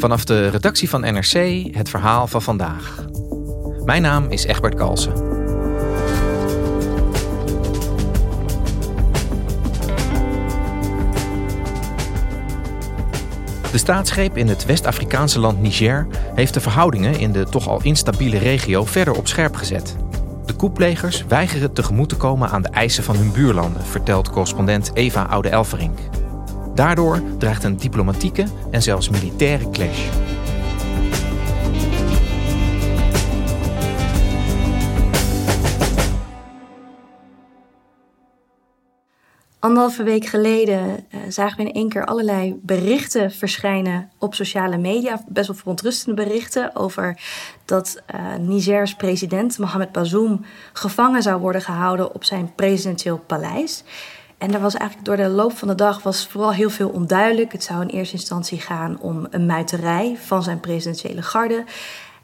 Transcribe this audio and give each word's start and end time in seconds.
Vanaf 0.00 0.24
de 0.24 0.48
redactie 0.48 0.88
van 0.88 1.00
NRC 1.00 1.32
het 1.74 1.88
verhaal 1.88 2.26
van 2.26 2.42
vandaag. 2.42 3.04
Mijn 3.84 4.02
naam 4.02 4.30
is 4.30 4.44
Egbert 4.44 4.74
Kalsen. 4.74 5.14
De 13.70 13.78
staatsgreep 13.78 14.36
in 14.36 14.48
het 14.48 14.64
West-Afrikaanse 14.64 15.40
land 15.40 15.60
Niger 15.60 16.06
heeft 16.34 16.54
de 16.54 16.60
verhoudingen 16.60 17.18
in 17.18 17.32
de 17.32 17.44
toch 17.44 17.68
al 17.68 17.82
instabiele 17.82 18.38
regio 18.38 18.84
verder 18.84 19.14
op 19.14 19.28
scherp 19.28 19.54
gezet. 19.54 19.96
De 20.46 20.54
koeplegers 20.54 21.24
weigeren 21.28 21.72
tegemoet 21.72 22.08
te 22.08 22.16
komen 22.16 22.50
aan 22.50 22.62
de 22.62 22.68
eisen 22.68 23.04
van 23.04 23.16
hun 23.16 23.32
buurlanden, 23.32 23.82
vertelt 23.82 24.30
correspondent 24.30 24.90
Eva 24.94 25.22
Oude-Elverink. 25.22 25.98
Daardoor 26.80 27.22
dreigt 27.38 27.64
een 27.64 27.76
diplomatieke 27.76 28.46
en 28.70 28.82
zelfs 28.82 29.08
militaire 29.08 29.70
clash. 29.70 30.08
Anderhalve 39.58 40.02
week 40.02 40.26
geleden 40.26 41.06
uh, 41.14 41.20
zagen 41.28 41.56
we 41.56 41.62
in 41.62 41.74
één 41.74 41.88
keer 41.88 42.04
allerlei 42.04 42.60
berichten 42.62 43.30
verschijnen 43.30 44.10
op 44.18 44.34
sociale 44.34 44.78
media. 44.78 45.24
Best 45.28 45.46
wel 45.46 45.56
verontrustende 45.56 46.24
berichten 46.24 46.76
over 46.76 47.20
dat 47.64 48.02
uh, 48.14 48.34
Nigers 48.34 48.94
president 48.94 49.58
Mohamed 49.58 49.92
Bazoum 49.92 50.44
gevangen 50.72 51.22
zou 51.22 51.40
worden 51.40 51.62
gehouden 51.62 52.14
op 52.14 52.24
zijn 52.24 52.54
presidentieel 52.54 53.18
paleis. 53.18 53.84
En 54.40 54.54
er 54.54 54.60
was 54.60 54.74
eigenlijk 54.74 55.08
door 55.08 55.16
de 55.16 55.28
loop 55.28 55.56
van 55.56 55.68
de 55.68 55.74
dag 55.74 56.02
was 56.02 56.26
vooral 56.26 56.52
heel 56.52 56.70
veel 56.70 56.88
onduidelijk. 56.88 57.52
Het 57.52 57.64
zou 57.64 57.82
in 57.82 57.88
eerste 57.88 58.14
instantie 58.14 58.60
gaan 58.60 58.98
om 59.00 59.26
een 59.30 59.46
muiterij 59.46 60.16
van 60.24 60.42
zijn 60.42 60.60
presidentiële 60.60 61.22
garde. 61.22 61.64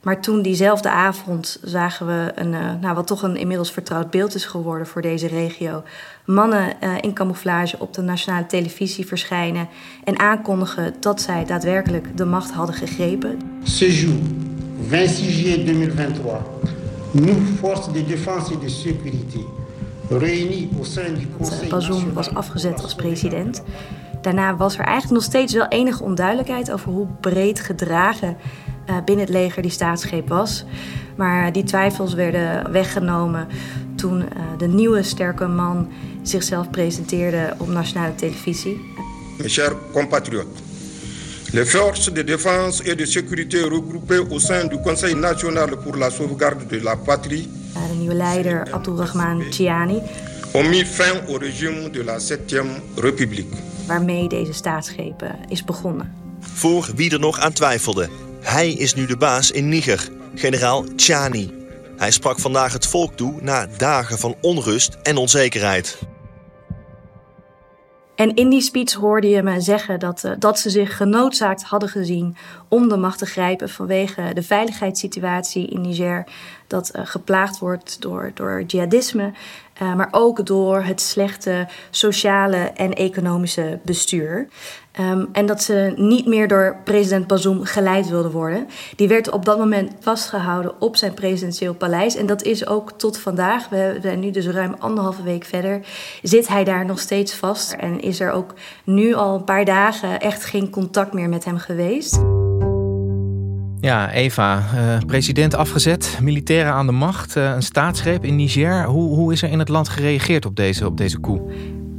Maar 0.02 0.20
toen 0.20 0.42
diezelfde 0.42 0.90
avond 0.90 1.58
zagen 1.62 2.06
we 2.06 2.32
een, 2.34 2.52
uh, 2.52 2.74
nou, 2.80 2.94
wat 2.94 3.06
toch 3.06 3.22
een 3.22 3.36
inmiddels 3.36 3.72
vertrouwd 3.72 4.10
beeld 4.10 4.34
is 4.34 4.44
geworden 4.44 4.86
voor 4.86 5.02
deze 5.02 5.26
regio. 5.26 5.82
Mannen 6.24 6.72
uh, 6.82 6.94
in 7.00 7.12
camouflage 7.12 7.78
op 7.78 7.94
de 7.94 8.02
nationale 8.02 8.46
televisie 8.46 9.06
verschijnen 9.06 9.68
en 10.04 10.18
aankondigen 10.18 10.94
dat 11.00 11.20
zij 11.20 11.44
daadwerkelijk 11.44 12.16
de 12.16 12.24
macht 12.24 12.50
hadden 12.50 12.74
gegrepen. 12.74 13.38
Ce 13.62 13.96
jour, 14.00 14.16
26 14.88 15.42
juillet 15.42 15.66
2023, 15.66 16.42
nous, 17.10 17.36
forces 17.58 17.92
de 17.92 18.04
défense 18.04 18.52
et 18.52 18.60
de 18.60 18.68
sécurité, 18.68 19.40
Bazoum 21.68 22.12
was 22.12 22.34
afgezet 22.34 22.82
als 22.82 22.94
president. 22.94 23.62
Daarna 24.22 24.56
was 24.56 24.74
er 24.78 24.84
eigenlijk 24.84 25.12
nog 25.12 25.22
steeds 25.22 25.52
wel 25.52 25.68
enige 25.68 26.02
onduidelijkheid 26.02 26.70
over 26.70 26.90
hoe 26.90 27.06
breed 27.20 27.60
gedragen 27.60 28.36
uh, 28.90 28.96
binnen 29.04 29.24
het 29.24 29.34
leger 29.34 29.62
die 29.62 29.70
staatsgreep 29.70 30.28
was. 30.28 30.64
Maar 31.16 31.52
die 31.52 31.64
twijfels 31.64 32.14
werden 32.14 32.72
weggenomen 32.72 33.46
toen 33.96 34.20
uh, 34.20 34.26
de 34.58 34.66
nieuwe 34.66 35.02
sterke 35.02 35.46
man 35.46 35.88
zichzelf 36.22 36.70
presenteerde 36.70 37.54
op 37.58 37.68
nationale 37.68 38.14
televisie. 38.14 38.80
Mes 39.38 39.54
chers 39.54 39.74
compatriotes, 39.92 40.60
les 41.52 41.70
forces 41.70 42.12
de 42.12 42.24
défense 42.24 42.82
et 42.84 42.98
de 42.98 43.06
sécurité 43.06 43.60
regroupées 43.60 44.30
au 44.30 44.38
sein 44.38 44.68
du 44.68 44.78
Conseil 44.78 45.14
national 45.14 45.76
pour 45.76 45.96
la 45.96 46.10
sauvegarde 46.10 46.66
de 46.68 46.82
la 46.82 46.96
patrie 46.96 47.48
de 47.88 47.94
nieuwe 47.98 48.14
leider 48.14 48.72
Abdulrahman 48.72 49.42
Chiani. 49.50 50.02
Ont 50.52 50.68
mis 50.68 50.84
fin 50.84 51.20
au 51.28 51.38
régime 51.38 51.90
de 51.90 52.04
la 52.04 52.18
7e 52.18 52.66
République. 52.96 53.54
Waarmee 53.86 54.28
deze 54.28 54.52
staatsgreep 54.52 55.34
is 55.48 55.64
begonnen. 55.64 56.12
Voor 56.40 56.88
wie 56.94 57.10
er 57.10 57.20
nog 57.20 57.38
aan 57.40 57.52
twijfelde. 57.52 58.08
Hij 58.40 58.72
is 58.72 58.94
nu 58.94 59.06
de 59.06 59.16
baas 59.16 59.50
in 59.50 59.68
Niger, 59.68 60.08
generaal 60.34 60.84
Chani. 60.96 61.52
Hij 61.96 62.10
sprak 62.10 62.38
vandaag 62.38 62.72
het 62.72 62.86
volk 62.86 63.16
toe 63.16 63.34
na 63.40 63.66
dagen 63.76 64.18
van 64.18 64.34
onrust 64.40 64.96
en 65.02 65.16
onzekerheid. 65.16 65.98
En 68.16 68.34
in 68.34 68.48
die 68.48 68.60
speech 68.60 68.92
hoorde 68.92 69.28
je 69.28 69.42
me 69.42 69.60
zeggen 69.60 70.00
dat, 70.00 70.24
uh, 70.24 70.32
dat 70.38 70.58
ze 70.58 70.70
zich 70.70 70.96
genoodzaakt 70.96 71.62
hadden 71.62 71.88
gezien 71.88 72.36
om 72.68 72.88
de 72.88 72.96
macht 72.96 73.18
te 73.18 73.26
grijpen 73.26 73.68
vanwege 73.68 74.30
de 74.34 74.42
veiligheidssituatie 74.42 75.66
in 75.66 75.80
Niger, 75.80 76.24
dat 76.66 76.92
uh, 76.96 77.02
geplaagd 77.04 77.58
wordt 77.58 78.00
door, 78.00 78.30
door 78.34 78.62
jihadisme, 78.62 79.32
uh, 79.82 79.94
maar 79.94 80.08
ook 80.10 80.46
door 80.46 80.82
het 80.82 81.00
slechte 81.00 81.66
sociale 81.90 82.56
en 82.56 82.94
economische 82.94 83.78
bestuur. 83.82 84.48
Um, 85.00 85.28
en 85.32 85.46
dat 85.46 85.62
ze 85.62 85.92
niet 85.96 86.26
meer 86.26 86.48
door 86.48 86.76
president 86.84 87.26
Bazoum 87.26 87.64
geleid 87.64 88.08
wilden 88.08 88.30
worden. 88.30 88.66
Die 88.96 89.08
werd 89.08 89.30
op 89.30 89.44
dat 89.44 89.58
moment 89.58 89.92
vastgehouden 90.00 90.80
op 90.80 90.96
zijn 90.96 91.14
presidentieel 91.14 91.74
paleis. 91.74 92.16
En 92.16 92.26
dat 92.26 92.42
is 92.42 92.66
ook 92.66 92.92
tot 92.92 93.18
vandaag, 93.18 93.68
we 93.68 93.98
zijn 94.02 94.20
nu 94.20 94.30
dus 94.30 94.46
ruim 94.46 94.74
anderhalve 94.78 95.22
week 95.22 95.44
verder, 95.44 95.80
zit 96.22 96.48
hij 96.48 96.64
daar 96.64 96.84
nog 96.84 96.98
steeds 96.98 97.34
vast. 97.34 97.72
En 97.72 98.00
is 98.00 98.20
er 98.20 98.30
ook 98.30 98.54
nu 98.84 99.14
al 99.14 99.34
een 99.34 99.44
paar 99.44 99.64
dagen 99.64 100.20
echt 100.20 100.44
geen 100.44 100.70
contact 100.70 101.12
meer 101.12 101.28
met 101.28 101.44
hem 101.44 101.58
geweest. 101.58 102.35
Ja, 103.80 104.12
Eva, 104.12 104.64
uh, 104.74 104.98
president 105.06 105.54
afgezet, 105.54 106.18
militairen 106.22 106.72
aan 106.72 106.86
de 106.86 106.92
macht, 106.92 107.36
uh, 107.36 107.54
een 107.54 107.62
staatsgreep 107.62 108.24
in 108.24 108.36
Niger. 108.36 108.84
Hoe, 108.84 109.14
hoe 109.14 109.32
is 109.32 109.42
er 109.42 109.50
in 109.50 109.58
het 109.58 109.68
land 109.68 109.88
gereageerd 109.88 110.46
op 110.46 110.56
deze, 110.56 110.86
op 110.86 110.96
deze 110.96 111.20
coup? 111.20 111.50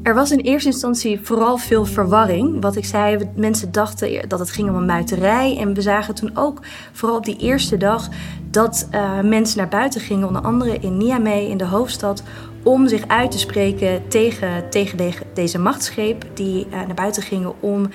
Er 0.04 0.14
was 0.14 0.32
in 0.32 0.40
eerste 0.40 0.70
instantie 0.70 1.20
vooral 1.24 1.58
veel 1.58 1.86
verwarring. 1.86 2.62
Wat 2.62 2.76
ik 2.76 2.86
zei, 2.86 3.30
mensen 3.36 3.72
dachten 3.72 4.30
dat 4.30 4.40
het 4.40 4.52
ging 4.52 4.70
om 4.70 4.76
een 4.76 4.86
muiterij. 4.86 5.58
En 5.58 5.74
we 5.74 5.82
zagen 5.82 6.16
toen 6.16 6.32
ook, 6.34 6.60
vooral 6.92 7.18
op 7.18 7.26
die 7.26 7.38
eerste 7.38 7.78
dag, 7.78 8.10
dat 8.52 8.88
uh, 8.92 9.22
mensen 9.22 9.58
naar 9.58 9.68
buiten 9.68 10.02
gingen. 10.02 10.28
Onder 10.28 10.42
andere 10.42 10.78
in 10.80 10.98
Niamey, 10.98 11.46
in 11.46 11.58
de 11.58 11.66
hoofdstad, 11.66 12.24
om 12.64 12.88
zich 12.88 13.08
uit 13.08 13.32
te 13.32 13.40
spreken 13.40 14.08
tegen, 14.08 14.70
tegen 14.70 14.98
de, 14.98 15.12
deze 15.34 15.60
machtsgreep. 15.60 16.26
Die 16.34 16.68
naar 16.70 16.96
buiten 16.96 17.24
gingen 17.24 17.62
om 17.62 17.90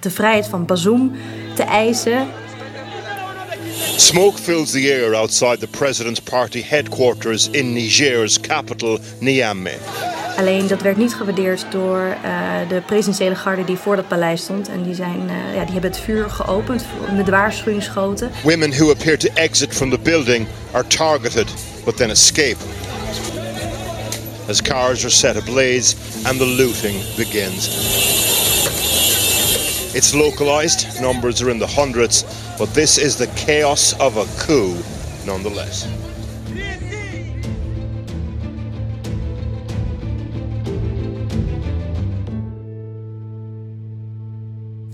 de 0.00 0.10
vrijheid 0.10 0.46
van 0.46 0.66
Bazoum 0.66 1.12
te 1.54 1.62
eisen. 1.62 2.26
Smoke 3.96 4.38
fills 4.38 4.70
the 4.72 4.92
air 4.92 5.14
outside 5.14 5.56
the 5.60 5.66
president's 5.66 6.20
party 6.20 6.62
headquarters 6.62 7.48
in 7.52 7.72
Niger's 7.74 8.40
capital, 8.40 8.98
Niamey. 9.20 9.78
Alleen 10.36 10.66
dat 10.66 10.82
werd 10.82 10.96
niet 10.96 11.14
gewaardeerd 11.14 11.66
door 11.70 11.98
uh, 11.98 12.68
de 12.68 12.82
presidentiële 12.86 13.34
garde 13.34 13.64
die 13.64 13.76
voor 13.76 13.96
dat 13.96 14.08
paleis 14.08 14.42
stond. 14.42 14.68
En 14.68 14.82
die, 14.82 14.94
zijn, 14.94 15.20
uh, 15.20 15.54
ja, 15.54 15.64
die 15.64 15.72
hebben 15.72 15.90
het 15.90 16.00
vuur 16.00 16.30
geopend 16.30 16.84
met 17.16 17.28
waarschuwingsschoten. 17.28 18.30
Women 18.42 18.70
who 18.70 18.90
appear 18.90 19.18
to 19.18 19.28
exit 19.34 19.74
from 19.74 19.90
the 19.90 19.98
building 19.98 20.46
are 20.72 20.86
targeted, 20.86 21.46
but 21.84 21.96
then 21.96 22.10
escape. 22.10 22.56
As 24.48 24.62
cars 24.62 25.04
are 25.04 25.10
set 25.10 25.36
ablaze 25.36 25.94
and 26.22 26.38
the 26.38 26.46
looting 26.46 26.94
begins. 27.16 27.68
It's 29.92 30.12
localized, 30.12 31.00
numbers 31.00 31.42
are 31.42 31.50
in 31.50 31.58
the 31.58 31.66
hundreds, 31.66 32.24
but 32.60 32.74
this 32.74 32.98
is 32.98 33.16
the 33.16 33.28
chaos 33.34 33.96
of 33.98 34.16
a 34.16 34.44
coup 34.44 34.74
nonetheless. 35.24 35.86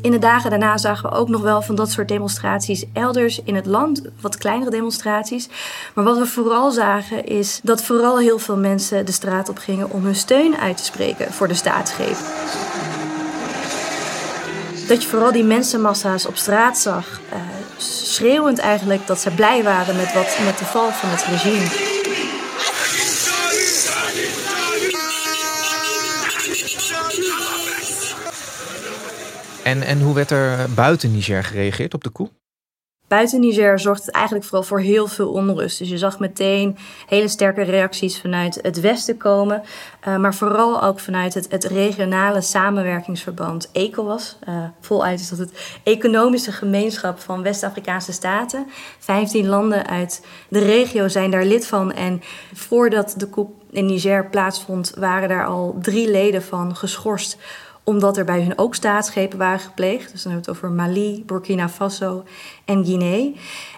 In 0.00 0.10
de 0.10 0.18
dagen 0.18 0.50
daarna 0.50 0.76
zagen 0.76 1.10
we 1.10 1.16
ook 1.16 1.28
nog 1.28 1.42
wel 1.42 1.62
van 1.62 1.74
dat 1.74 1.90
soort 1.90 2.08
demonstraties 2.08 2.84
elders 2.92 3.42
in 3.44 3.54
het 3.54 3.66
land, 3.66 4.02
wat 4.20 4.36
kleinere 4.36 4.70
demonstraties. 4.70 5.48
Maar 5.94 6.04
wat 6.04 6.18
we 6.18 6.26
vooral 6.26 6.70
zagen 6.70 7.24
is 7.24 7.60
dat 7.62 7.82
vooral 7.82 8.18
heel 8.18 8.38
veel 8.38 8.56
mensen 8.56 9.06
de 9.06 9.12
straat 9.12 9.48
op 9.48 9.58
gingen 9.58 9.90
om 9.90 10.04
hun 10.04 10.14
steun 10.14 10.56
uit 10.56 10.76
te 10.76 10.84
spreken 10.84 11.32
voor 11.32 11.48
de 11.48 11.54
staatsgreep. 11.54 12.16
Dat 14.88 15.02
je 15.02 15.08
vooral 15.08 15.32
die 15.32 15.44
mensenmassa's 15.44 16.26
op 16.26 16.36
straat 16.36 16.78
zag, 16.78 17.20
uh, 17.32 17.55
schreeuwend 17.76 18.58
eigenlijk 18.58 19.06
dat 19.06 19.20
ze 19.20 19.30
blij 19.30 19.62
waren 19.62 19.96
met, 19.96 20.12
wat, 20.12 20.38
met 20.44 20.58
de 20.58 20.64
val 20.64 20.90
van 20.92 21.08
het 21.08 21.24
regime. 21.24 21.94
En, 29.62 29.82
en 29.82 30.00
hoe 30.00 30.14
werd 30.14 30.30
er 30.30 30.70
buiten 30.74 31.12
Niger 31.12 31.44
gereageerd 31.44 31.94
op 31.94 32.04
de 32.04 32.12
coup? 32.12 32.30
Buiten 33.08 33.40
Niger 33.40 33.78
zorgt 33.78 34.06
het 34.06 34.14
eigenlijk 34.14 34.44
vooral 34.44 34.62
voor 34.62 34.80
heel 34.80 35.06
veel 35.06 35.28
onrust. 35.28 35.78
Dus 35.78 35.88
je 35.88 35.98
zag 35.98 36.18
meteen 36.18 36.76
hele 37.06 37.28
sterke 37.28 37.62
reacties 37.62 38.20
vanuit 38.20 38.58
het 38.62 38.80
westen 38.80 39.16
komen. 39.16 39.62
Uh, 40.08 40.16
maar 40.16 40.34
vooral 40.34 40.82
ook 40.82 41.00
vanuit 41.00 41.34
het, 41.34 41.50
het 41.50 41.64
regionale 41.64 42.40
samenwerkingsverband 42.40 43.70
ECOWAS. 43.72 44.38
Uh, 44.48 44.64
voluit 44.80 45.20
is 45.20 45.28
dat 45.28 45.38
het 45.38 45.78
economische 45.82 46.52
gemeenschap 46.52 47.20
van 47.20 47.42
West-Afrikaanse 47.42 48.12
staten. 48.12 48.66
15 48.98 49.46
landen 49.46 49.86
uit 49.86 50.26
de 50.48 50.58
regio 50.58 51.08
zijn 51.08 51.30
daar 51.30 51.44
lid 51.44 51.66
van. 51.66 51.92
En 51.92 52.22
voordat 52.52 53.14
de 53.16 53.30
coup 53.30 53.50
in 53.70 53.86
Niger 53.86 54.26
plaatsvond, 54.26 54.92
waren 54.98 55.28
daar 55.28 55.46
al 55.46 55.76
drie 55.80 56.10
leden 56.10 56.42
van 56.42 56.76
geschorst 56.76 57.38
omdat 57.88 58.16
er 58.16 58.24
bij 58.24 58.42
hun 58.42 58.58
ook 58.58 58.74
staatsgrepen 58.74 59.38
waren 59.38 59.58
gepleegd. 59.58 60.12
Dus 60.12 60.22
dan 60.22 60.32
hebben 60.32 60.52
we 60.52 60.58
het 60.58 60.64
over 60.64 60.76
Mali, 60.76 61.22
Burkina 61.26 61.68
Faso 61.68 62.24
en 62.64 62.84
Guinea. 62.84 63.30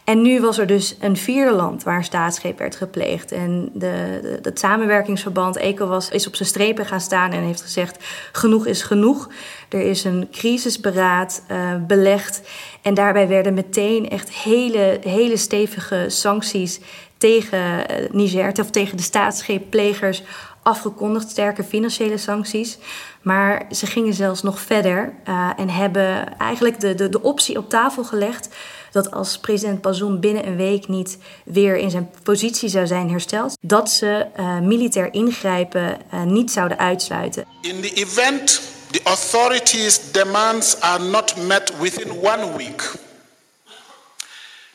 En 0.05 0.23
nu 0.23 0.41
was 0.41 0.59
er 0.59 0.67
dus 0.67 0.97
een 1.01 1.17
vierde 1.17 1.53
land 1.53 1.83
waar 1.83 2.05
staatsgreep 2.05 2.59
werd 2.59 2.77
gepleegd. 2.77 3.33
En 3.33 3.71
de, 3.73 4.39
het 4.43 4.59
samenwerkingsverband 4.59 5.57
ECOWAS 5.57 6.09
is 6.09 6.27
op 6.27 6.37
zijn 6.37 6.49
strepen 6.49 6.87
gaan 6.87 7.01
staan 7.01 7.33
en 7.33 7.43
heeft 7.43 7.63
gezegd: 7.63 8.05
genoeg 8.33 8.67
is 8.67 8.83
genoeg. 8.83 9.29
Er 9.69 9.81
is 9.81 10.05
een 10.05 10.29
crisisberaad 10.33 11.43
uh, 11.51 11.75
belegd. 11.87 12.49
En 12.83 12.95
daarbij 12.95 13.29
werden 13.29 13.55
meteen 13.55 14.09
echt 14.11 14.31
hele, 14.31 14.99
hele 15.03 15.37
stevige 15.37 16.05
sancties 16.07 16.81
tegen 17.19 17.89
eh, 17.89 18.11
Niger, 18.11 18.53
of 18.61 18.71
tegen 18.71 18.97
de 18.97 19.03
staatsgreepplegers 19.03 20.23
afgekondigd, 20.69 21.31
sterke 21.31 21.65
financiële 21.65 22.19
sancties. 22.19 22.79
Maar 23.23 23.67
ze 23.71 23.87
gingen 23.87 24.15
zelfs 24.15 24.43
nog 24.43 24.61
verder 24.61 25.15
uh, 25.29 25.51
en 25.57 25.71
hebben 25.71 26.39
eigenlijk 26.39 26.81
de, 26.81 26.95
de, 26.95 27.09
de 27.09 27.23
optie 27.23 27.59
op 27.59 27.69
tafel 27.69 28.05
gelegd 28.05 28.49
dat 28.91 29.11
als 29.11 29.39
president 29.39 29.81
Bazoum 29.81 30.21
binnen 30.21 30.47
een 30.47 30.57
week 30.57 30.89
niet 30.89 31.19
weer 31.45 31.77
in 31.77 31.91
zijn 31.91 32.11
positie 32.23 32.69
zou 32.69 32.87
zijn 32.87 33.11
hersteld, 33.11 33.57
dat 33.61 33.91
ze 33.91 34.27
uh, 34.39 34.59
militair 34.59 35.13
ingrijpen 35.13 35.99
uh, 36.15 36.23
niet 36.23 36.51
zouden 36.51 36.79
uitsluiten. 36.79 37.45
In 37.61 37.81
the 37.81 37.93
event 37.95 38.61
the 38.91 39.01
authorities' 39.03 40.01
demands 40.13 40.81
are 40.81 41.05
not 41.05 41.47
met 41.47 41.73
within 41.81 42.11
one 42.11 42.57
week, 42.57 42.93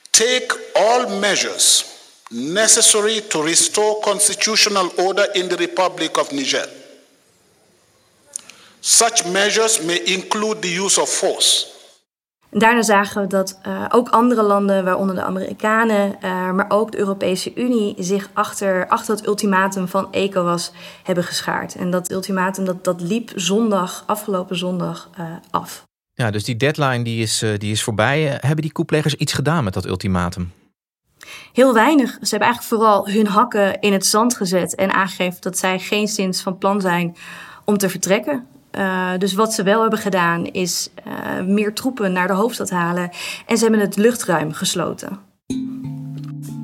take 0.10 0.60
all 0.74 1.20
measures 1.20 1.93
necessary 2.34 3.22
to 3.22 3.42
restore 3.42 4.00
constitutional 4.00 4.92
order 4.96 5.30
in 5.34 5.48
the 5.48 5.56
Republic 5.56 6.18
of 6.18 6.32
Niger. 6.32 6.70
Such 8.80 9.26
measures 9.32 9.82
may 9.82 10.02
include 10.04 10.60
the 10.60 10.82
use 10.84 11.02
of 11.02 11.10
force. 11.10 11.72
Daarna 12.50 12.82
zagen 12.82 13.22
we 13.22 13.28
dat 13.28 13.60
uh, 13.68 13.86
ook 13.90 14.10
andere 14.10 14.44
landen, 14.44 14.84
waaronder 14.86 15.16
de 15.16 15.24
Amerikanen, 15.24 16.16
uh, 16.24 16.52
maar 16.52 16.66
ook 16.70 16.92
de 16.92 16.98
Europese 16.98 17.52
Unie, 17.56 17.96
zich 17.98 18.30
achter, 18.34 18.88
achter 18.88 19.16
het 19.16 19.28
ultimatum 19.28 19.88
van 19.88 20.08
ECOWAS 20.12 20.72
hebben 21.04 21.24
geschaard. 21.24 21.76
En 21.76 21.92
dat 21.92 22.12
ultimatum 22.12 22.66
dat, 22.66 22.84
dat 22.84 23.02
liep 23.02 23.32
zondag, 23.36 24.04
afgelopen 24.08 24.58
zondag, 24.58 25.10
uh, 25.20 25.26
af. 25.52 25.84
Ja, 26.14 26.32
dus 26.32 26.44
die 26.44 26.56
deadline 26.56 27.04
die 27.04 27.22
is, 27.22 27.44
die 27.58 27.72
is 27.72 27.84
voorbij. 27.84 28.38
Hebben 28.40 28.62
die 28.62 28.72
koeplegers 28.72 29.16
iets 29.16 29.34
gedaan 29.34 29.64
met 29.64 29.74
dat 29.74 29.86
ultimatum? 29.86 30.52
Heel 31.54 31.74
weinig. 31.74 32.10
Ze 32.10 32.30
hebben 32.30 32.48
eigenlijk 32.48 32.82
vooral 32.82 33.10
hun 33.10 33.28
hakken 33.28 33.80
in 33.80 33.94
het 33.94 34.06
zand 34.06 34.36
gezet 34.36 34.76
en 34.76 34.94
aangegeven 34.94 35.42
dat 35.42 35.58
zij 35.58 35.80
geen 35.80 36.08
sinds 36.08 36.42
van 36.42 36.58
plan 36.58 36.82
zijn 36.82 37.16
om 37.66 37.78
te 37.78 37.90
vertrekken. 37.90 38.48
Uh, 38.72 39.10
dus 39.18 39.34
wat 39.34 39.54
ze 39.54 39.64
wel 39.64 39.82
hebben 39.82 40.00
gedaan 40.00 40.46
is 40.46 40.90
uh, 41.08 41.46
meer 41.46 41.74
troepen 41.74 42.12
naar 42.12 42.28
de 42.28 42.34
hoofdstad 42.34 42.70
halen 42.70 43.10
en 43.46 43.58
ze 43.58 43.64
hebben 43.64 43.82
het 43.82 43.98
luchtruim 43.98 44.54
gesloten. 44.54 45.33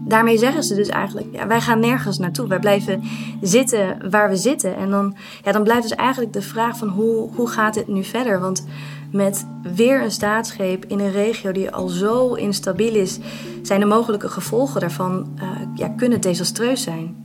Daarmee 0.09 0.37
zeggen 0.37 0.63
ze 0.63 0.75
dus 0.75 0.87
eigenlijk, 0.87 1.27
ja, 1.31 1.47
wij 1.47 1.61
gaan 1.61 1.79
nergens 1.79 2.17
naartoe. 2.17 2.47
Wij 2.47 2.59
blijven 2.59 3.03
zitten 3.41 4.09
waar 4.09 4.29
we 4.29 4.35
zitten. 4.35 4.75
En 4.75 4.89
dan, 4.89 5.15
ja, 5.43 5.51
dan 5.51 5.63
blijft 5.63 5.81
dus 5.81 5.95
eigenlijk 5.95 6.33
de 6.33 6.41
vraag 6.41 6.77
van 6.77 6.87
hoe, 6.87 7.29
hoe 7.35 7.47
gaat 7.47 7.73
dit 7.73 7.87
nu 7.87 8.03
verder? 8.03 8.39
Want 8.39 8.65
met 9.11 9.45
weer 9.75 10.03
een 10.03 10.11
staatsgreep 10.11 10.85
in 10.85 10.99
een 10.99 11.11
regio 11.11 11.51
die 11.51 11.71
al 11.71 11.87
zo 11.87 12.33
instabiel 12.33 12.95
is, 12.95 13.19
zijn 13.61 13.79
de 13.79 13.85
mogelijke 13.85 14.29
gevolgen 14.29 14.81
daarvan 14.81 15.27
uh, 15.35 15.49
ja, 15.75 15.87
kunnen 15.87 16.21
desastreus 16.21 16.83
zijn. 16.83 17.15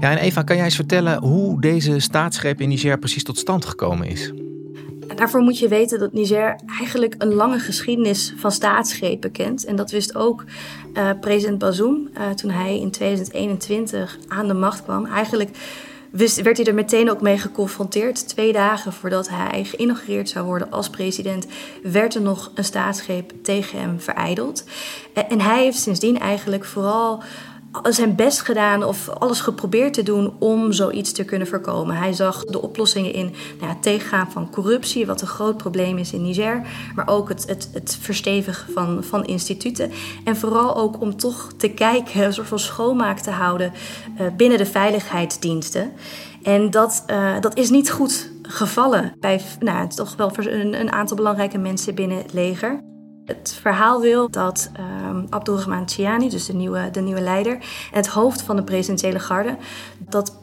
Ja, 0.00 0.10
en 0.10 0.18
Eva, 0.18 0.42
kan 0.42 0.56
jij 0.56 0.64
eens 0.64 0.74
vertellen 0.74 1.22
hoe 1.22 1.60
deze 1.60 1.98
staatsgreep 1.98 2.60
in 2.60 2.68
Niger 2.68 2.98
precies 2.98 3.24
tot 3.24 3.38
stand 3.38 3.64
gekomen 3.64 4.06
is? 4.08 4.32
Daarvoor 5.16 5.40
moet 5.40 5.58
je 5.58 5.68
weten 5.68 5.98
dat 5.98 6.12
Niger 6.12 6.56
eigenlijk 6.78 7.14
een 7.18 7.34
lange 7.34 7.58
geschiedenis 7.58 8.34
van 8.36 8.52
staatsgrepen 8.52 9.32
kent. 9.32 9.64
En 9.64 9.76
dat 9.76 9.90
wist 9.90 10.14
ook 10.14 10.44
uh, 10.94 11.10
president 11.20 11.58
Bazoum 11.58 12.08
uh, 12.18 12.30
toen 12.30 12.50
hij 12.50 12.80
in 12.80 12.90
2021 12.90 14.18
aan 14.28 14.46
de 14.46 14.54
macht 14.54 14.82
kwam. 14.82 15.06
Eigenlijk 15.06 15.50
werd 16.42 16.56
hij 16.56 16.66
er 16.66 16.74
meteen 16.74 17.10
ook 17.10 17.20
mee 17.20 17.38
geconfronteerd. 17.38 18.28
Twee 18.28 18.52
dagen 18.52 18.92
voordat 18.92 19.28
hij 19.28 19.64
geïnaugureerd 19.64 20.28
zou 20.28 20.46
worden 20.46 20.70
als 20.70 20.90
president, 20.90 21.46
werd 21.82 22.14
er 22.14 22.20
nog 22.20 22.50
een 22.54 22.64
staatsgreep 22.64 23.32
tegen 23.42 23.80
hem 23.80 24.00
vereideld. 24.00 24.64
En 25.28 25.40
hij 25.40 25.62
heeft 25.62 25.78
sindsdien 25.78 26.18
eigenlijk 26.18 26.64
vooral 26.64 27.22
zijn 27.82 28.14
best 28.14 28.40
gedaan 28.40 28.84
of 28.84 29.08
alles 29.08 29.40
geprobeerd 29.40 29.94
te 29.94 30.02
doen 30.02 30.32
om 30.38 30.72
zoiets 30.72 31.12
te 31.12 31.24
kunnen 31.24 31.48
voorkomen. 31.48 31.96
Hij 31.96 32.12
zag 32.12 32.44
de 32.44 32.62
oplossingen 32.62 33.12
in 33.12 33.34
nou 33.60 33.72
ja, 33.72 33.76
tegengaan 33.80 34.30
van 34.30 34.50
corruptie, 34.50 35.06
wat 35.06 35.20
een 35.20 35.26
groot 35.26 35.56
probleem 35.56 35.98
is 35.98 36.12
in 36.12 36.22
Niger, 36.22 36.66
maar 36.94 37.08
ook 37.08 37.28
het, 37.28 37.46
het, 37.46 37.70
het 37.72 37.98
verstevigen 38.00 38.72
van, 38.72 39.04
van 39.04 39.24
instituten. 39.24 39.90
En 40.24 40.36
vooral 40.36 40.76
ook 40.76 41.00
om 41.00 41.16
toch 41.16 41.52
te 41.56 41.68
kijken, 41.68 42.24
een 42.24 42.32
soort 42.32 42.48
van 42.48 42.58
schoonmaak 42.58 43.18
te 43.18 43.30
houden 43.30 43.72
uh, 44.20 44.26
binnen 44.36 44.58
de 44.58 44.66
veiligheidsdiensten. 44.66 45.92
En 46.42 46.70
dat, 46.70 47.04
uh, 47.10 47.40
dat 47.40 47.56
is 47.56 47.70
niet 47.70 47.90
goed 47.90 48.30
gevallen 48.42 49.12
bij 49.20 49.40
nou, 49.60 49.88
toch 49.88 50.16
wel 50.16 50.32
een, 50.36 50.80
een 50.80 50.92
aantal 50.92 51.16
belangrijke 51.16 51.58
mensen 51.58 51.94
binnen 51.94 52.18
het 52.18 52.32
leger. 52.32 52.93
Het 53.24 53.58
verhaal 53.60 54.00
wil 54.00 54.30
dat 54.30 54.70
um, 55.10 55.26
Abdulrahman 55.30 55.88
Chiani, 55.88 56.28
dus 56.28 56.46
de 56.46 56.54
nieuwe, 56.54 56.90
de 56.92 57.00
nieuwe 57.00 57.20
leider, 57.20 57.52
en 57.52 57.96
het 57.96 58.06
hoofd 58.06 58.42
van 58.42 58.56
de 58.56 58.62
presidentiële 58.62 59.18
garde, 59.18 59.56
dat 59.98 60.36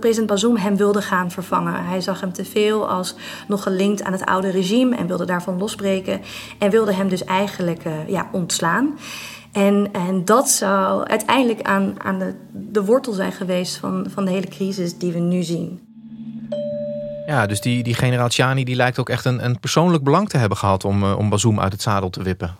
president 0.00 0.26
Bazoum 0.26 0.56
hem 0.56 0.76
wilde 0.76 1.02
gaan 1.02 1.30
vervangen. 1.30 1.84
Hij 1.84 2.00
zag 2.00 2.20
hem 2.20 2.32
te 2.32 2.44
veel 2.44 2.88
als 2.88 3.14
nog 3.48 3.62
gelinkt 3.62 4.02
aan 4.02 4.12
het 4.12 4.24
oude 4.24 4.50
regime 4.50 4.96
en 4.96 5.06
wilde 5.06 5.24
daarvan 5.24 5.58
losbreken 5.58 6.20
en 6.58 6.70
wilde 6.70 6.92
hem 6.92 7.08
dus 7.08 7.24
eigenlijk 7.24 7.84
uh, 7.84 8.08
ja, 8.08 8.28
ontslaan. 8.32 8.98
En, 9.52 9.88
en 9.92 10.24
dat 10.24 10.48
zou 10.48 11.04
uiteindelijk 11.04 11.62
aan, 11.62 11.94
aan 12.02 12.18
de, 12.18 12.34
de 12.52 12.84
wortel 12.84 13.12
zijn 13.12 13.32
geweest 13.32 13.76
van, 13.76 14.06
van 14.10 14.24
de 14.24 14.30
hele 14.30 14.48
crisis 14.48 14.98
die 14.98 15.12
we 15.12 15.18
nu 15.18 15.42
zien. 15.42 15.87
Ja, 17.28 17.46
dus 17.46 17.60
die, 17.60 17.82
die 17.82 17.94
generaal 17.94 18.28
Tjani 18.28 18.64
die 18.64 18.76
lijkt 18.76 18.98
ook 18.98 19.08
echt 19.08 19.24
een, 19.24 19.44
een 19.44 19.60
persoonlijk 19.60 20.04
belang 20.04 20.28
te 20.28 20.36
hebben 20.36 20.58
gehad 20.58 20.84
om, 20.84 21.02
uh, 21.02 21.18
om 21.18 21.28
Bazoum 21.28 21.60
uit 21.60 21.72
het 21.72 21.82
zadel 21.82 22.10
te 22.10 22.22
wippen. 22.22 22.56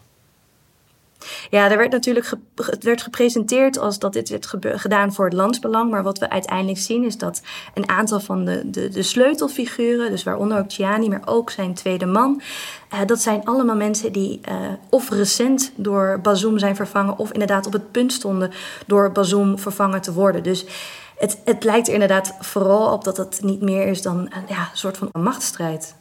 Ja, 1.51 1.71
er 1.71 1.77
werd 1.77 1.93
natuurlijk 1.93 2.33
het 2.55 2.85
werd 2.85 3.03
gepresenteerd 3.03 3.79
als 3.79 3.99
dat 3.99 4.13
dit 4.13 4.29
werd 4.29 4.55
gedaan 4.63 5.13
voor 5.13 5.25
het 5.25 5.35
landsbelang. 5.35 5.91
Maar 5.91 6.03
wat 6.03 6.19
we 6.19 6.31
uiteindelijk 6.31 6.79
zien 6.79 7.05
is 7.05 7.19
dat 7.19 7.43
een 7.75 7.89
aantal 7.89 8.21
van 8.21 8.45
de, 8.45 8.71
de, 8.71 8.89
de 8.89 9.03
sleutelfiguren, 9.03 10.11
dus 10.11 10.23
waaronder 10.23 10.59
ook 10.59 10.69
Tjani, 10.69 11.09
maar 11.09 11.23
ook 11.25 11.51
zijn 11.51 11.75
tweede 11.75 12.07
man, 12.07 12.43
uh, 12.95 13.01
dat 13.07 13.21
zijn 13.21 13.45
allemaal 13.45 13.77
mensen 13.77 14.13
die 14.13 14.41
uh, 14.49 14.55
of 14.89 15.11
recent 15.11 15.73
door 15.77 16.19
Bazoum 16.23 16.59
zijn 16.59 16.77
vervangen, 16.77 17.19
of 17.19 17.33
inderdaad 17.33 17.67
op 17.67 17.73
het 17.73 17.91
punt 17.91 18.13
stonden 18.13 18.51
door 18.87 19.13
Bazoum 19.13 19.59
vervangen 19.59 20.01
te 20.01 20.13
worden. 20.13 20.43
Dus 20.43 20.65
het, 21.19 21.39
het 21.45 21.65
lijkt 21.65 21.87
er 21.87 21.93
inderdaad 21.93 22.35
vooral 22.41 22.93
op 22.93 23.05
dat 23.05 23.17
het 23.17 23.41
niet 23.43 23.63
meer 23.63 23.87
is 23.87 24.03
dan 24.03 24.19
een 24.19 24.45
ja, 24.49 24.71
soort 24.73 24.97
van 24.97 25.09
een 25.13 25.23
machtsstrijd. 25.23 25.95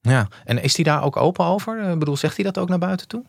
Ja, 0.00 0.28
en 0.44 0.62
is 0.62 0.76
hij 0.76 0.84
daar 0.84 1.02
ook 1.02 1.16
open 1.16 1.44
over? 1.44 1.90
Ik 1.90 1.98
bedoel, 1.98 2.16
zegt 2.16 2.36
hij 2.36 2.44
dat 2.44 2.58
ook 2.58 2.68
naar 2.68 2.78
buiten 2.78 3.08
toe? 3.08 3.22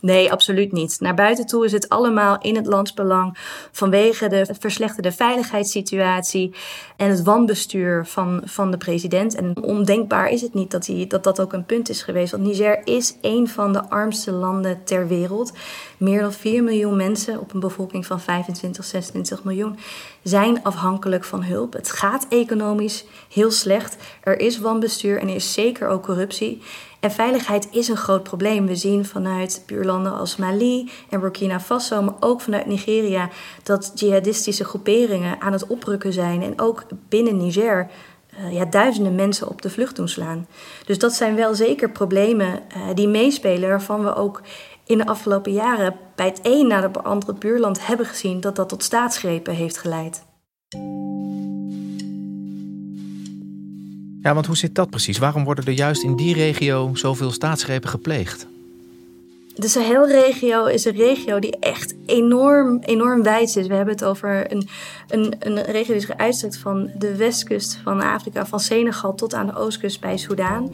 Nee, 0.00 0.32
absoluut 0.32 0.72
niet. 0.72 1.00
Naar 1.00 1.14
buiten 1.14 1.46
toe 1.46 1.64
is 1.64 1.72
het 1.72 1.88
allemaal 1.88 2.38
in 2.40 2.56
het 2.56 2.66
landsbelang 2.66 3.38
vanwege 3.72 4.28
de 4.28 4.46
verslechterde 4.58 5.12
veiligheidssituatie 5.12 6.54
en 6.96 7.10
het 7.10 7.22
wanbestuur 7.22 8.06
van, 8.06 8.42
van 8.44 8.70
de 8.70 8.76
president. 8.76 9.34
En 9.34 9.62
ondenkbaar 9.62 10.28
is 10.28 10.40
het 10.40 10.54
niet 10.54 10.70
dat, 10.70 10.86
hij, 10.86 11.04
dat 11.08 11.24
dat 11.24 11.40
ook 11.40 11.52
een 11.52 11.64
punt 11.64 11.88
is 11.88 12.02
geweest. 12.02 12.32
Want 12.32 12.44
Niger 12.44 12.80
is 12.84 13.16
een 13.20 13.48
van 13.48 13.72
de 13.72 13.88
armste 13.88 14.32
landen 14.32 14.84
ter 14.84 15.08
wereld. 15.08 15.52
Meer 15.96 16.20
dan 16.20 16.32
4 16.32 16.62
miljoen 16.62 16.96
mensen 16.96 17.40
op 17.40 17.54
een 17.54 17.60
bevolking 17.60 18.06
van 18.06 18.20
25, 18.20 18.84
26 18.84 19.44
miljoen 19.44 19.78
zijn 20.22 20.62
afhankelijk 20.62 21.24
van 21.24 21.42
hulp. 21.42 21.72
Het 21.72 21.90
gaat 21.90 22.26
economisch 22.28 23.04
heel 23.32 23.50
slecht. 23.50 23.96
Er 24.22 24.40
is 24.40 24.58
wanbestuur 24.58 25.18
en 25.18 25.28
er 25.28 25.34
is 25.34 25.52
zeker 25.52 25.88
ook 25.88 26.02
corruptie. 26.02 26.62
En 27.00 27.10
veiligheid 27.10 27.68
is 27.70 27.88
een 27.88 27.96
groot 27.96 28.22
probleem. 28.22 28.66
We 28.66 28.76
zien 28.76 29.04
vanuit 29.04 29.62
buurlanden 29.66 30.12
als 30.12 30.36
Mali 30.36 30.90
en 31.10 31.20
Burkina 31.20 31.60
Faso, 31.60 32.02
maar 32.02 32.14
ook 32.20 32.40
vanuit 32.40 32.66
Nigeria, 32.66 33.28
dat 33.62 33.92
jihadistische 33.94 34.64
groeperingen 34.64 35.40
aan 35.40 35.52
het 35.52 35.66
oprukken 35.66 36.12
zijn. 36.12 36.42
En 36.42 36.60
ook 36.60 36.84
binnen 37.08 37.36
Niger 37.36 37.90
uh, 38.40 38.52
ja, 38.52 38.64
duizenden 38.64 39.14
mensen 39.14 39.48
op 39.48 39.62
de 39.62 39.70
vlucht 39.70 39.96
doen 39.96 40.08
slaan. 40.08 40.46
Dus 40.86 40.98
dat 40.98 41.12
zijn 41.12 41.34
wel 41.34 41.54
zeker 41.54 41.90
problemen 41.90 42.46
uh, 42.76 42.94
die 42.94 43.08
meespelen, 43.08 43.68
waarvan 43.68 44.04
we 44.04 44.14
ook 44.14 44.42
in 44.84 44.98
de 44.98 45.06
afgelopen 45.06 45.52
jaren 45.52 45.96
bij 46.14 46.26
het 46.26 46.40
een 46.42 46.66
na 46.66 46.82
het 46.82 47.04
andere 47.04 47.34
buurland 47.34 47.86
hebben 47.86 48.06
gezien 48.06 48.40
dat 48.40 48.56
dat 48.56 48.68
tot 48.68 48.82
staatsgrepen 48.82 49.54
heeft 49.54 49.78
geleid. 49.78 50.24
Ja, 54.26 54.34
want 54.34 54.46
hoe 54.46 54.56
zit 54.56 54.74
dat 54.74 54.90
precies? 54.90 55.18
Waarom 55.18 55.44
worden 55.44 55.64
er 55.64 55.72
juist 55.72 56.02
in 56.02 56.16
die 56.16 56.34
regio 56.34 56.90
zoveel 56.94 57.30
staatsgrepen 57.30 57.88
gepleegd? 57.88 58.46
De 59.54 59.68
Sahelregio 59.68 60.64
is 60.64 60.84
een 60.84 60.96
regio 60.96 61.38
die 61.38 61.56
echt 61.58 61.94
enorm, 62.06 62.78
enorm 62.80 63.22
wijd 63.22 63.56
is. 63.56 63.66
We 63.66 63.74
hebben 63.74 63.94
het 63.94 64.04
over 64.04 64.52
een, 64.52 64.68
een, 65.08 65.34
een 65.38 65.62
regio 65.62 65.92
die 65.92 66.00
zich 66.00 66.16
uitstrekt 66.16 66.56
van 66.56 66.90
de 66.98 67.16
westkust 67.16 67.80
van 67.82 68.02
Afrika, 68.02 68.46
van 68.46 68.60
Senegal 68.60 69.14
tot 69.14 69.34
aan 69.34 69.46
de 69.46 69.56
oostkust 69.56 70.00
bij 70.00 70.16
Soudaan. 70.16 70.70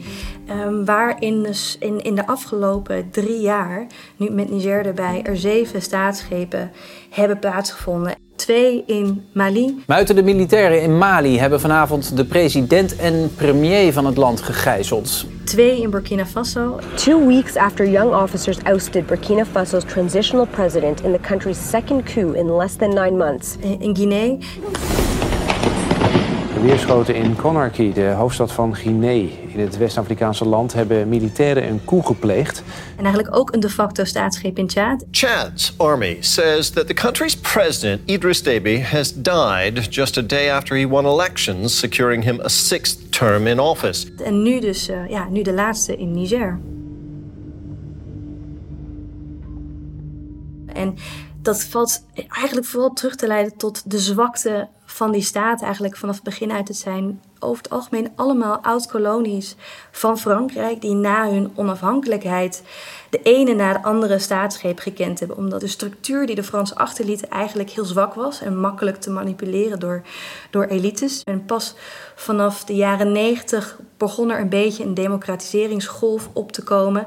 Um, 0.49 0.85
waarin 0.85 1.43
dus 1.43 1.75
in, 1.79 2.03
in 2.03 2.15
de 2.15 2.27
afgelopen 2.27 3.09
drie 3.11 3.41
jaar, 3.41 3.87
nu 4.15 4.29
met 4.29 4.49
Niger 4.49 4.85
erbij, 4.85 5.21
er 5.23 5.37
zeven 5.37 5.81
staatsschepen 5.81 6.71
hebben 7.09 7.39
plaatsgevonden 7.39 8.22
twee 8.35 8.83
in 8.85 9.25
Mali. 9.31 9.83
Buiten 9.85 10.15
de 10.15 10.23
militairen 10.23 10.81
in 10.81 10.97
Mali 10.97 11.39
hebben 11.39 11.59
vanavond 11.59 12.17
de 12.17 12.25
president 12.25 12.95
en 12.95 13.31
premier 13.35 13.93
van 13.93 14.05
het 14.05 14.17
land 14.17 14.41
gegijzeld. 14.41 15.25
Twee 15.43 15.81
in 15.81 15.89
Burkina 15.89 16.25
Faso. 16.25 16.79
Two 16.95 17.27
weeks 17.27 17.55
after 17.55 17.89
young 17.89 18.13
officers 18.13 18.57
ousted 18.63 19.05
Burkina 19.05 19.45
Faso's 19.45 19.83
transitional 19.83 20.45
president 20.45 21.03
in 21.03 21.11
the 21.11 21.19
country's 21.19 21.69
second 21.69 22.13
coup 22.13 22.35
in 22.35 22.55
less 22.57 22.75
than 22.75 22.89
nine 22.93 23.17
months. 23.17 23.55
In 23.79 23.93
Guinea. 23.93 24.37
Weerschoten 26.63 27.15
in 27.15 27.35
Conakry, 27.35 27.93
de 27.93 28.05
hoofdstad 28.05 28.51
van 28.51 28.75
Guinea. 28.75 29.29
In 29.47 29.59
het 29.59 29.77
West-Afrikaanse 29.77 30.45
land 30.45 30.73
hebben 30.73 31.09
militairen 31.09 31.67
een 31.67 31.85
coup 31.85 32.05
gepleegd. 32.05 32.63
En 32.97 33.03
eigenlijk 33.03 33.35
ook 33.35 33.53
een 33.53 33.59
de 33.59 33.69
facto 33.69 34.03
staatsgreep 34.03 34.57
in 34.57 34.69
Chad. 34.69 35.05
Chad's 35.11 35.73
army 35.77 36.17
says 36.19 36.69
that 36.69 36.87
the 36.87 36.93
country's 36.93 37.37
president, 37.37 38.01
Idris 38.09 38.43
Deby, 38.43 38.81
has 38.81 39.13
died 39.13 39.95
just 39.95 40.17
a 40.17 40.21
day 40.21 40.51
after 40.51 40.77
he 40.77 40.87
won 40.87 41.05
elections, 41.05 41.79
securing 41.79 42.23
him 42.23 42.39
a 42.39 42.47
sixth 42.47 43.11
term 43.11 43.47
in 43.47 43.59
office. 43.59 44.13
En 44.23 44.43
nu 44.43 44.59
dus, 44.59 44.89
uh, 44.89 45.09
ja, 45.09 45.29
nu 45.29 45.41
de 45.41 45.53
laatste 45.53 45.97
in 45.97 46.11
Niger. 46.11 46.59
En 50.65 50.95
dat 51.41 51.63
valt 51.63 52.05
eigenlijk 52.13 52.67
vooral 52.67 52.93
terug 52.93 53.15
te 53.15 53.27
leiden 53.27 53.57
tot 53.57 53.91
de 53.91 53.99
zwakte 53.99 54.67
van 54.93 55.11
die 55.11 55.21
staat 55.21 55.61
eigenlijk 55.61 55.97
vanaf 55.97 56.15
het 56.15 56.23
begin 56.23 56.51
uit. 56.51 56.67
Het 56.67 56.77
zijn 56.77 57.21
over 57.39 57.63
het 57.63 57.71
algemeen 57.71 58.11
allemaal 58.15 58.57
oud-kolonies 58.57 59.55
van 59.91 60.17
Frankrijk 60.17 60.81
die 60.81 60.93
na 60.93 61.29
hun 61.29 61.51
onafhankelijkheid 61.55 62.63
de 63.09 63.21
ene 63.23 63.53
na 63.53 63.73
de 63.73 63.83
andere 63.83 64.19
staatsgreep 64.19 64.79
gekend 64.79 65.19
hebben. 65.19 65.37
Omdat 65.37 65.59
de 65.59 65.67
structuur 65.67 66.25
die 66.25 66.35
de 66.35 66.43
Fransen 66.43 66.77
achterlieten 66.77 67.29
eigenlijk 67.29 67.69
heel 67.69 67.85
zwak 67.85 68.13
was 68.13 68.41
en 68.41 68.59
makkelijk 68.59 68.97
te 68.97 69.09
manipuleren 69.09 69.79
door, 69.79 70.01
door 70.49 70.65
elites. 70.65 71.23
En 71.23 71.45
pas 71.45 71.75
vanaf 72.15 72.63
de 72.63 72.75
jaren 72.75 73.11
negentig 73.11 73.79
begon 73.97 74.31
er 74.31 74.39
een 74.39 74.49
beetje 74.49 74.83
een 74.83 74.93
democratiseringsgolf 74.93 76.29
op 76.33 76.51
te 76.51 76.63
komen. 76.63 77.05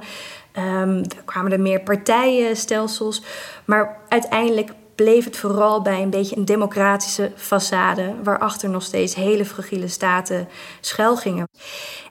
Um, 0.59 0.99
er 0.99 1.23
kwamen 1.25 1.53
er 1.53 1.61
meer 1.61 1.81
partijenstelsels. 1.81 3.23
Maar 3.65 3.99
uiteindelijk 4.09 4.73
bleef 4.97 5.25
het 5.25 5.37
vooral 5.37 5.83
bij 5.83 6.03
een 6.03 6.11
beetje 6.11 6.37
een 6.37 6.45
democratische 6.45 7.33
façade, 7.37 8.23
waarachter 8.23 8.71
nog 8.71 8.83
steeds 8.83 9.15
hele 9.15 9.45
fragiele 9.45 9.89
staten 9.89 10.49
schuilgingen. 10.81 11.49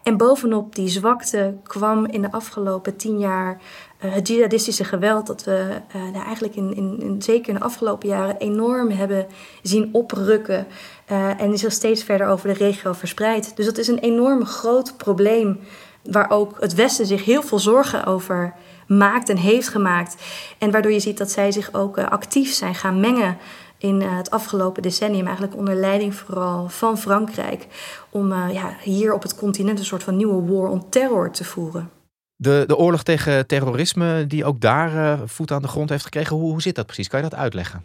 En 0.04 0.18
bovenop 0.18 0.76
die 0.76 0.88
zwakte 0.88 1.54
kwam 1.64 2.06
in 2.06 2.22
de 2.22 2.32
afgelopen 2.32 2.96
tien 2.96 3.20
jaar 3.20 3.62
uh, 4.02 4.14
het 4.14 4.28
jihadistische 4.28 4.84
geweld, 4.84 5.28
dat 5.28 5.44
we 5.44 5.82
uh, 5.96 6.26
eigenlijk 6.26 6.56
in, 6.56 6.76
in, 6.76 7.16
zeker 7.22 7.50
in 7.50 7.60
de 7.60 7.66
afgelopen 7.66 8.10
jaren 8.10 8.38
enorm 8.38 8.90
hebben 8.90 9.28
zien 9.62 9.90
oprukken. 9.92 10.68
Uh, 11.12 11.42
en 11.42 11.58
zich 11.58 11.72
steeds 11.72 12.04
verder 12.04 12.28
over 12.28 12.48
de 12.48 12.54
regio 12.54 12.94
verspreidt. 12.94 13.56
Dus 13.56 13.66
dat 13.66 13.78
is 13.78 13.88
een 13.88 14.00
enorm 14.00 14.46
groot 14.46 14.98
probleem 14.98 15.60
waar 16.04 16.30
ook 16.30 16.58
het 16.60 16.74
Westen 16.74 17.06
zich 17.06 17.26
heel 17.26 17.42
veel 17.42 17.60
zorgen 17.60 18.06
over 18.06 18.54
maakt 18.88 19.30
en 19.30 19.38
heeft 19.38 19.68
gemaakt. 19.68 20.16
En 20.58 20.72
waardoor 20.72 20.92
je 20.92 21.00
ziet 21.00 21.18
dat 21.18 21.32
zij 21.32 21.52
zich 21.52 21.74
ook 21.74 21.98
uh, 21.98 22.08
actief 22.08 22.54
zijn 22.54 22.76
gaan 22.76 23.00
mengen 23.00 23.38
in 23.78 24.02
uh, 24.02 24.18
het 24.18 24.32
afgelopen 24.32 24.82
decennium, 24.82 25.26
eigenlijk 25.26 25.56
onder 25.56 25.76
leiding 25.76 26.16
vooral 26.16 26.70
van 26.70 26.98
Frankrijk, 26.98 27.68
om 28.10 28.32
uh, 28.32 28.54
ja, 28.54 28.76
hier 28.82 29.14
op 29.14 29.22
het 29.22 29.36
continent 29.36 29.80
een 29.80 29.86
soort 29.86 30.04
van 30.04 30.16
nieuwe 30.16 30.54
war 30.54 30.70
on 30.70 30.90
terror 30.90 31.32
te 31.32 31.44
voeren. 31.44 31.90
De, 32.36 32.64
de 32.68 32.78
oorlog 32.78 33.04
tegen 33.04 33.48
terrorisme, 33.48 34.28
die 34.28 34.46
ook 34.46 34.62
daar 34.62 35.20
voet 35.26 35.52
aan 35.52 35.62
de 35.62 35.68
grond 35.68 35.90
heeft 35.90 36.04
gekregen, 36.04 36.36
hoe, 36.36 36.52
hoe 36.52 36.62
zit 36.62 36.76
dat 36.76 36.86
precies? 36.86 37.08
Kan 37.08 37.24
je 37.24 37.30
dat 37.30 37.40
uitleggen? 37.40 37.84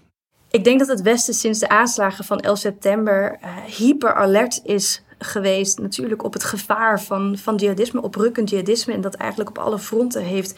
Ik 0.51 0.65
denk 0.65 0.79
dat 0.79 0.89
het 0.89 1.03
Westen 1.03 1.35
sinds 1.35 1.59
de 1.59 1.69
aanslagen 1.69 2.25
van 2.25 2.41
11 2.41 2.59
september 2.59 3.39
hyper 3.67 4.15
alert 4.15 4.61
is 4.65 5.03
geweest 5.25 5.79
natuurlijk 5.79 6.25
op 6.25 6.33
het 6.33 6.45
gevaar 6.45 7.01
van, 7.01 7.39
van 7.39 7.57
jihadisme, 7.57 8.03
oprukkend 8.03 8.51
jihadisme. 8.51 8.93
En 8.93 9.01
dat 9.01 9.15
eigenlijk 9.15 9.51
op 9.51 9.59
alle 9.59 9.79
fronten 9.79 10.23
heeft 10.23 10.55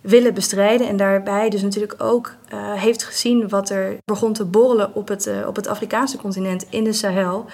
willen 0.00 0.34
bestrijden. 0.34 0.88
En 0.88 0.96
daarbij 0.96 1.48
dus 1.48 1.62
natuurlijk 1.62 1.94
ook 2.02 2.34
uh, 2.52 2.72
heeft 2.72 3.04
gezien 3.04 3.48
wat 3.48 3.70
er 3.70 3.96
begon 4.04 4.32
te 4.32 4.44
borrelen 4.44 4.94
op 4.94 5.08
het, 5.08 5.26
uh, 5.26 5.46
op 5.46 5.56
het 5.56 5.66
Afrikaanse 5.66 6.16
continent 6.16 6.66
in 6.70 6.84
de 6.84 6.92
Sahel. 6.92 7.46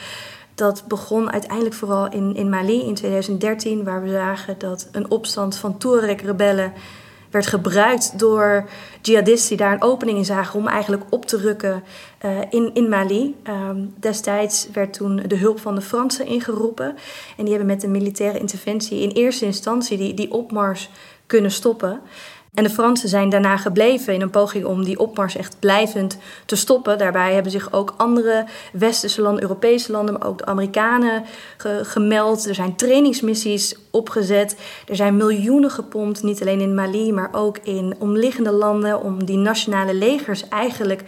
Dat 0.55 0.85
begon 0.89 1.33
uiteindelijk 1.33 1.75
vooral 1.75 2.11
in, 2.11 2.35
in 2.35 2.49
Mali 2.49 2.87
in 2.87 2.95
2013, 2.95 3.85
waar 3.85 4.03
we 4.03 4.11
zagen 4.11 4.59
dat 4.59 4.89
een 4.93 5.11
opstand 5.11 5.57
van 5.57 5.79
Tuareg-rebellen 5.79 6.73
werd 7.35 7.47
gebruikt 7.47 8.19
door 8.19 8.69
jihadisten 9.03 9.49
die 9.49 9.67
daar 9.67 9.73
een 9.73 9.83
opening 9.83 10.19
in 10.19 10.25
zagen 10.25 10.59
om 10.59 10.69
eigenlijk 10.69 11.03
op 11.11 11.27
te 11.27 11.37
rukken 11.37 11.83
uh, 12.25 12.31
in, 12.51 12.71
in 12.75 12.89
Mali. 12.89 13.37
Um, 13.49 13.95
destijds 13.97 14.69
werd 14.73 14.93
toen 14.93 15.23
de 15.27 15.37
hulp 15.37 15.61
van 15.61 15.75
de 15.75 15.81
Fransen 15.81 16.27
ingeroepen. 16.27 16.97
En 17.37 17.45
die 17.45 17.49
hebben 17.49 17.67
met 17.67 17.83
een 17.83 17.91
militaire 17.91 18.39
interventie 18.39 19.01
in 19.01 19.11
eerste 19.11 19.45
instantie 19.45 19.99
die, 19.99 20.15
die 20.15 20.33
opmars 20.33 20.91
kunnen 21.27 21.51
stoppen. 21.51 22.01
En 22.55 22.65
de 22.65 22.71
Fransen 22.71 23.09
zijn 23.09 23.29
daarna 23.29 23.57
gebleven 23.57 24.15
in 24.15 24.21
een 24.21 24.31
poging 24.31 24.65
om 24.65 24.85
die 24.85 24.99
opmars 24.99 25.37
echt 25.37 25.57
blijvend 25.59 26.19
te 26.47 26.57
stoppen. 26.57 26.99
Daarbij 26.99 27.35
hebben 27.35 27.53
zich 27.53 27.73
ook 27.73 27.95
andere 27.97 28.45
westerse 28.73 29.23
landen, 29.23 29.43
Europese 29.43 29.93
landen, 29.93 30.15
maar 30.15 30.29
ook 30.29 30.39
de 30.39 30.47
Amerikanen 30.47 31.25
gemeld. 31.83 32.47
Er 32.49 32.55
zijn 32.55 32.77
trainingsmissies 32.77 33.77
opgezet. 33.95 34.57
Er 34.89 34.97
zijn 34.97 35.17
miljoenen 35.17 35.71
gepompt, 35.71 36.23
niet 36.23 36.41
alleen 36.41 36.61
in 36.61 36.75
Mali, 36.75 37.13
maar 37.13 37.29
ook 37.33 37.59
in 37.59 37.95
omliggende 37.99 38.53
landen, 38.53 39.03
om 39.03 39.25
die 39.25 39.37
nationale 39.37 39.95
legers 39.95 40.49
eigenlijk 40.49 41.03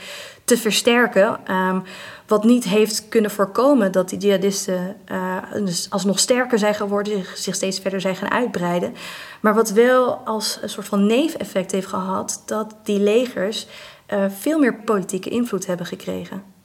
te 0.45 0.57
versterken. 0.57 1.41
Um, 1.51 1.83
wat 2.27 2.45
niet 2.45 2.65
heeft 2.65 3.09
kunnen 3.09 3.31
voorkomen 3.31 3.93
dat 3.93 4.09
die 4.09 4.19
jihadisten 4.19 4.97
uh, 5.13 5.37
alsnog 5.89 6.19
sterker 6.19 6.59
zijn 6.59 6.75
geworden, 6.75 7.25
zich, 7.35 7.55
steeds 7.55 7.79
verder 7.79 8.01
zijn 8.01 8.17
gaan 8.17 8.31
uitbreiden. 8.31 8.95
Maar 9.41 9.55
wat 9.55 9.71
wel 9.71 10.15
als 10.15 10.59
een 10.63 10.69
soort 10.69 10.87
van 10.87 11.07
neveneffect 11.07 11.73
heeft 11.73 11.87
gehad, 11.87 12.43
dat 12.47 12.75
die 12.83 13.01
legers 13.01 13.67
uh, 14.13 14.25
veel 14.39 14.59
meer 14.59 14.75
politieke 14.75 15.29
invloed 15.29 15.67
hebben 15.67 15.87
gekregen. 15.87 16.56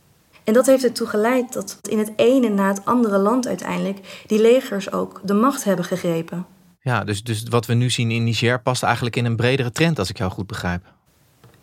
En 0.44 0.54
dat 0.54 0.66
heeft 0.66 0.84
ertoe 0.84 1.08
geleid 1.08 1.54
dat 1.54 1.80
in 1.90 1.98
het 1.98 2.12
ene 2.16 2.50
na 2.50 2.68
het 2.68 2.86
andere 2.86 3.18
land 3.18 3.48
uiteindelijk 3.48 4.24
die 4.28 4.42
legers 4.42 4.92
ook 4.92 5.22
de 5.24 5.34
macht 5.34 5.64
hebben 5.64 5.86
gegrepen. 5.86 6.46
Ja, 6.82 7.04
dus, 7.04 7.24
dus 7.24 7.44
wat 7.44 7.66
we 7.66 7.74
nu 7.74 7.90
zien 7.90 8.12
in 8.12 8.24
Niger 8.24 8.62
past 8.62 8.84
eigenlijk 8.84 9.16
in 9.16 9.26
een 9.26 9.36
bredere 9.36 9.72
trend, 9.72 10.00
als 10.00 10.10
ik 10.10 10.18
jou 10.18 10.32
goed 10.32 10.48
begrijp. 10.48 10.84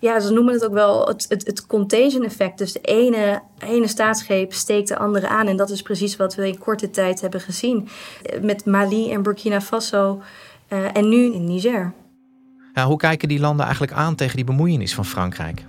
Ja, 0.00 0.20
ze 0.20 0.32
noemen 0.32 0.54
het 0.54 0.64
ook 0.64 0.73
wel 0.73 1.06
het, 1.06 1.26
het, 1.28 1.47
het 1.47 1.66
contagion 1.66 2.25
effect. 2.25 2.58
Dus 2.58 2.73
de 2.73 2.80
ene, 2.80 3.42
ene 3.58 3.88
staatsgreep 3.88 4.52
steekt 4.52 4.88
de 4.88 4.99
andere 4.99 5.28
aan. 5.28 5.47
En 5.47 5.56
dat 5.56 5.70
is 5.70 5.82
precies 5.82 6.16
wat 6.16 6.35
we 6.35 6.49
in 6.49 6.58
korte 6.58 6.90
tijd 6.90 7.20
hebben 7.20 7.40
gezien. 7.40 7.88
Met 8.40 8.64
Mali 8.64 9.12
en 9.12 9.23
Burkina 9.23 9.61
Faso 9.61 10.23
uh, 10.68 10.97
en 10.97 11.08
nu 11.08 11.32
in 11.32 11.44
Niger. 11.44 11.92
Ja, 12.75 12.87
hoe 12.87 12.97
kijken 12.97 13.28
die 13.28 13.40
landen 13.40 13.64
eigenlijk 13.64 13.92
aan 13.92 14.14
tegen 14.14 14.37
die 14.37 14.44
bemoeienis 14.44 14.94
van 14.94 15.04
Frankrijk? 15.04 15.64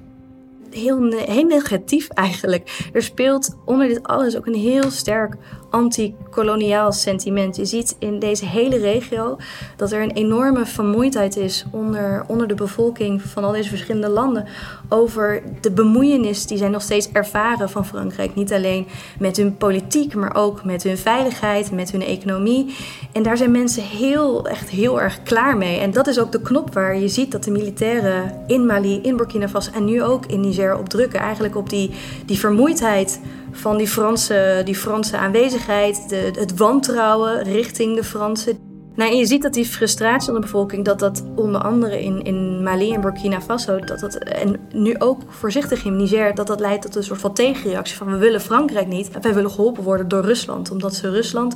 Heel, 0.72 1.12
heel 1.12 1.46
negatief 1.46 2.10
eigenlijk. 2.10 2.90
Er 2.94 3.04
speelt 3.04 3.56
onder 3.66 3.88
dit 3.88 4.04
alles 4.04 4.38
ook 4.38 4.46
een 4.46 4.54
heel 4.54 4.92
sterk 4.92 5.36
anti-koloniaal 5.70 6.92
sentiment. 6.92 7.56
Je 7.56 7.66
ziet 7.66 7.96
in 8.00 8.20
deze 8.20 8.46
hele 8.46 8.78
regio 8.78 9.38
dat 9.76 9.92
er 9.92 10.02
een 10.02 10.12
enorme 10.12 10.66
vermoeidheid 10.66 11.38
is 11.38 11.66
onder, 11.72 12.24
onder 12.28 12.48
de 12.48 12.54
bevolking 12.54 13.22
van 13.22 13.44
al 13.44 13.52
deze 13.52 13.70
verschillende 13.70 14.10
landen 14.10 14.46
over 14.90 15.44
de 15.62 15.72
bemoeienis 15.72 16.46
die 16.46 16.58
zij 16.58 16.70
nog 16.70 16.82
steeds 16.82 17.12
ervaren 17.12 17.70
van 17.70 17.86
Frankrijk. 17.86 18.36
Niet 18.36 18.54
alleen 18.54 18.88
met 19.20 19.38
hun 19.38 19.58
politiek, 19.58 20.16
maar 20.16 20.36
ook 20.36 20.64
met 20.64 20.84
hun 20.84 20.98
veiligheid, 20.98 21.72
met 21.72 21.92
hun 21.92 22.04
economie. 22.04 22.76
En 23.12 23.24
daar 23.24 23.38
zijn 23.38 23.52
mensen 23.52 23.84
heel, 23.84 24.48
echt 24.48 24.70
heel 24.70 25.02
erg 25.02 25.24
klaar 25.24 25.58
mee. 25.58 25.80
En 25.80 25.92
dat 25.92 26.08
is 26.08 26.20
ook 26.20 26.32
de 26.32 26.42
knop 26.42 26.74
waar 26.74 26.98
je 26.98 27.08
ziet 27.08 27.32
dat 27.32 27.44
de 27.44 27.52
militairen 27.52 28.44
in 28.48 28.66
Mali, 28.66 29.00
in 29.02 29.18
Burkina 29.18 29.50
Faso 29.50 29.72
en 29.72 29.86
nu 29.86 30.04
ook 30.04 30.26
in 30.26 30.40
Niger 30.40 30.78
op 30.78 30.90
drukken. 30.90 31.20
Eigenlijk 31.20 31.56
op 31.56 31.70
die, 31.70 31.92
die 32.26 32.40
vermoeidheid 32.40 33.20
van 33.52 33.78
die 33.78 33.88
Franse, 33.88 34.62
die 34.66 34.76
Franse 34.76 35.18
aanwezigheid, 35.18 36.10
de, 36.10 36.32
het 36.40 36.58
wantrouwen 36.58 37.44
richting 37.44 37.96
de 37.96 38.04
Fransen. 38.04 38.69
Nou, 39.00 39.16
je 39.16 39.26
ziet 39.26 39.42
dat 39.42 39.54
die 39.54 39.66
frustratie 39.66 40.26
van 40.26 40.34
de 40.34 40.40
bevolking, 40.40 40.86
dat 40.86 41.00
dat 41.00 41.24
onder 41.36 41.62
andere 41.62 42.04
in, 42.04 42.24
in 42.24 42.64
Mali 42.64 42.94
en 42.94 43.02
Burkina 43.02 43.42
Faso, 43.42 43.80
dat 43.80 44.00
dat, 44.00 44.16
en 44.16 44.60
nu 44.72 44.96
ook 44.98 45.22
voorzichtig 45.28 45.86
in 45.86 45.96
Niger, 45.96 46.36
dat 46.36 46.48
dat 46.48 46.60
leidt 46.60 46.82
tot 46.82 46.96
een 46.96 47.04
soort 47.04 47.20
van 47.20 47.34
tegenreactie 47.34 47.98
van 47.98 48.12
we 48.12 48.18
willen 48.18 48.42
Frankrijk 48.42 48.88
niet. 48.88 49.10
Wij 49.22 49.34
willen 49.34 49.52
geholpen 49.52 49.84
worden 49.84 50.08
door 50.08 50.24
Rusland, 50.24 50.72
omdat 50.72 50.96
ze 50.96 51.10
Rusland, 51.10 51.56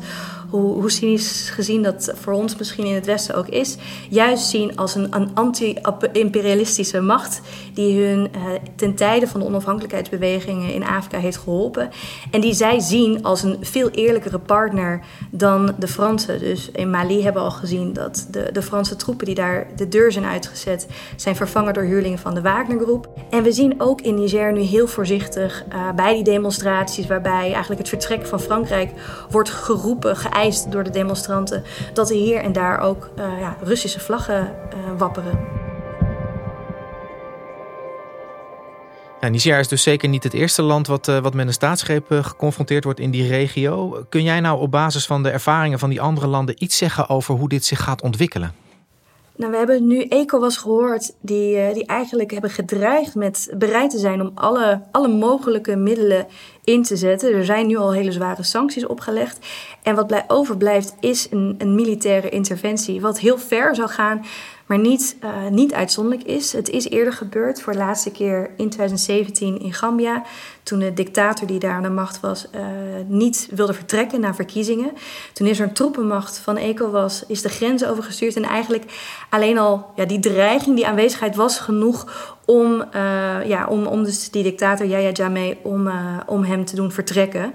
hoe, 0.49 0.73
hoe 0.73 0.91
cynisch 0.91 1.49
gezien 1.49 1.83
dat 1.83 2.13
voor 2.15 2.33
ons 2.33 2.55
misschien 2.55 2.85
in 2.85 2.95
het 2.95 3.05
Westen 3.05 3.35
ook 3.35 3.47
is, 3.47 3.77
juist 4.09 4.45
zien 4.45 4.77
als 4.77 4.95
een, 4.95 5.07
een 5.15 5.29
anti-imperialistische 5.33 7.01
macht 7.01 7.41
die 7.73 8.05
hun 8.05 8.27
eh, 8.33 8.41
ten 8.75 8.95
tijde 8.95 9.27
van 9.27 9.39
de 9.39 9.45
onafhankelijkheidsbewegingen 9.45 10.73
in 10.73 10.83
Afrika 10.83 11.17
heeft 11.17 11.37
geholpen. 11.37 11.89
En 12.31 12.41
die 12.41 12.53
zij 12.53 12.79
zien 12.79 13.23
als 13.23 13.43
een 13.43 13.57
veel 13.61 13.89
eerlijkere 13.89 14.39
partner 14.39 15.01
dan 15.29 15.73
de 15.79 15.87
Fransen. 15.87 16.39
Dus 16.39 16.69
in 16.71 16.89
Mali 16.89 17.23
hebben 17.23 17.32
hebben 17.33 17.51
al 17.51 17.59
gezien 17.59 17.93
dat 17.93 18.27
de, 18.29 18.49
de 18.51 18.61
Franse 18.61 18.95
troepen 18.95 19.25
die 19.25 19.35
daar 19.35 19.67
de 19.75 19.87
deur 19.87 20.11
zijn 20.11 20.25
uitgezet, 20.25 20.87
zijn 21.15 21.35
vervangen 21.35 21.73
door 21.73 21.83
huurlingen 21.83 22.19
van 22.19 22.33
de 22.33 22.41
Wagnergroep. 22.41 23.07
En 23.29 23.43
we 23.43 23.51
zien 23.51 23.81
ook 23.81 24.01
in 24.01 24.15
Niger 24.15 24.53
nu 24.53 24.61
heel 24.61 24.87
voorzichtig 24.87 25.63
uh, 25.73 25.91
bij 25.91 26.13
die 26.13 26.23
demonstraties, 26.23 27.07
waarbij 27.07 27.53
eigenlijk 27.53 27.79
het 27.79 27.89
vertrek 27.89 28.25
van 28.25 28.39
Frankrijk 28.39 28.91
wordt 29.29 29.49
geroepen, 29.49 30.17
geëist 30.17 30.71
door 30.71 30.83
de 30.83 30.89
demonstranten, 30.89 31.63
dat 31.93 32.09
er 32.09 32.15
hier 32.15 32.39
en 32.39 32.51
daar 32.51 32.79
ook 32.79 33.09
uh, 33.19 33.39
ja, 33.39 33.57
Russische 33.61 33.99
vlaggen 33.99 34.41
uh, 34.41 34.97
wapperen. 34.97 35.62
Ja, 39.23 39.29
Niger 39.29 39.59
is 39.59 39.67
dus 39.67 39.83
zeker 39.83 40.09
niet 40.09 40.23
het 40.23 40.33
eerste 40.33 40.61
land 40.61 40.87
wat, 40.87 41.07
uh, 41.07 41.19
wat 41.19 41.33
met 41.33 41.47
een 41.47 41.53
staatsgreep 41.53 42.11
uh, 42.11 42.23
geconfronteerd 42.23 42.83
wordt 42.83 42.99
in 42.99 43.11
die 43.11 43.27
regio. 43.27 44.05
Kun 44.09 44.23
jij 44.23 44.39
nou 44.39 44.59
op 44.59 44.71
basis 44.71 45.05
van 45.05 45.23
de 45.23 45.29
ervaringen 45.29 45.79
van 45.79 45.89
die 45.89 46.01
andere 46.01 46.27
landen 46.27 46.63
iets 46.63 46.77
zeggen 46.77 47.09
over 47.09 47.35
hoe 47.35 47.49
dit 47.49 47.65
zich 47.65 47.83
gaat 47.83 48.01
ontwikkelen? 48.01 48.53
Nou, 49.35 49.51
we 49.51 49.57
hebben 49.57 49.87
nu 49.87 50.01
ECOWAS 50.03 50.57
gehoord, 50.57 51.13
die, 51.21 51.55
uh, 51.55 51.73
die 51.73 51.85
eigenlijk 51.85 52.31
hebben 52.31 52.49
gedreigd 52.49 53.15
met 53.15 53.53
bereid 53.57 53.89
te 53.89 53.97
zijn 53.97 54.21
om 54.21 54.31
alle, 54.33 54.81
alle 54.91 55.07
mogelijke 55.07 55.75
middelen 55.75 56.27
in 56.63 56.83
te 56.83 56.95
zetten. 56.95 57.33
Er 57.33 57.45
zijn 57.45 57.67
nu 57.67 57.77
al 57.77 57.93
hele 57.93 58.11
zware 58.11 58.43
sancties 58.43 58.85
opgelegd. 58.85 59.45
En 59.83 59.95
wat 59.95 60.07
blij, 60.07 60.23
overblijft 60.27 60.95
is 60.99 61.27
een, 61.31 61.55
een 61.57 61.75
militaire 61.75 62.29
interventie, 62.29 63.01
wat 63.01 63.19
heel 63.19 63.37
ver 63.37 63.75
zou 63.75 63.89
gaan 63.89 64.25
maar 64.65 64.79
niet, 64.79 65.17
uh, 65.23 65.47
niet 65.49 65.73
uitzonderlijk 65.73 66.27
is. 66.27 66.51
Het 66.51 66.69
is 66.69 66.89
eerder 66.89 67.13
gebeurd, 67.13 67.61
voor 67.61 67.73
de 67.73 67.79
laatste 67.79 68.11
keer 68.11 68.49
in 68.57 68.69
2017 68.69 69.59
in 69.59 69.73
Gambia, 69.73 70.23
toen 70.63 70.79
de 70.79 70.93
dictator 70.93 71.47
die 71.47 71.59
daar 71.59 71.73
aan 71.73 71.83
de 71.83 71.89
macht 71.89 72.19
was 72.19 72.47
uh, 72.55 72.61
niet 73.07 73.47
wilde 73.51 73.73
vertrekken 73.73 74.19
naar 74.19 74.35
verkiezingen. 74.35 74.91
Toen 75.33 75.47
is 75.47 75.59
er 75.59 75.67
een 75.67 75.73
troepenmacht 75.73 76.37
van 76.37 76.57
ECOWAS, 76.57 77.23
is 77.27 77.41
de 77.41 77.49
grens 77.49 77.85
overgestuurd 77.85 78.35
en 78.35 78.43
eigenlijk 78.43 78.83
alleen 79.29 79.57
al 79.57 79.91
ja, 79.95 80.05
die 80.05 80.19
dreiging, 80.19 80.75
die 80.75 80.87
aanwezigheid 80.87 81.35
was 81.35 81.59
genoeg 81.59 82.35
om, 82.45 82.83
uh, 82.95 83.45
ja, 83.45 83.67
om, 83.67 83.85
om 83.85 84.03
dus 84.03 84.29
die 84.29 84.43
dictator 84.43 84.85
Yahya 84.85 85.11
Jammeh, 85.11 85.55
om, 85.61 85.91
om 86.25 86.43
hem 86.43 86.65
te 86.65 86.75
doen 86.75 86.91
vertrekken. 86.91 87.53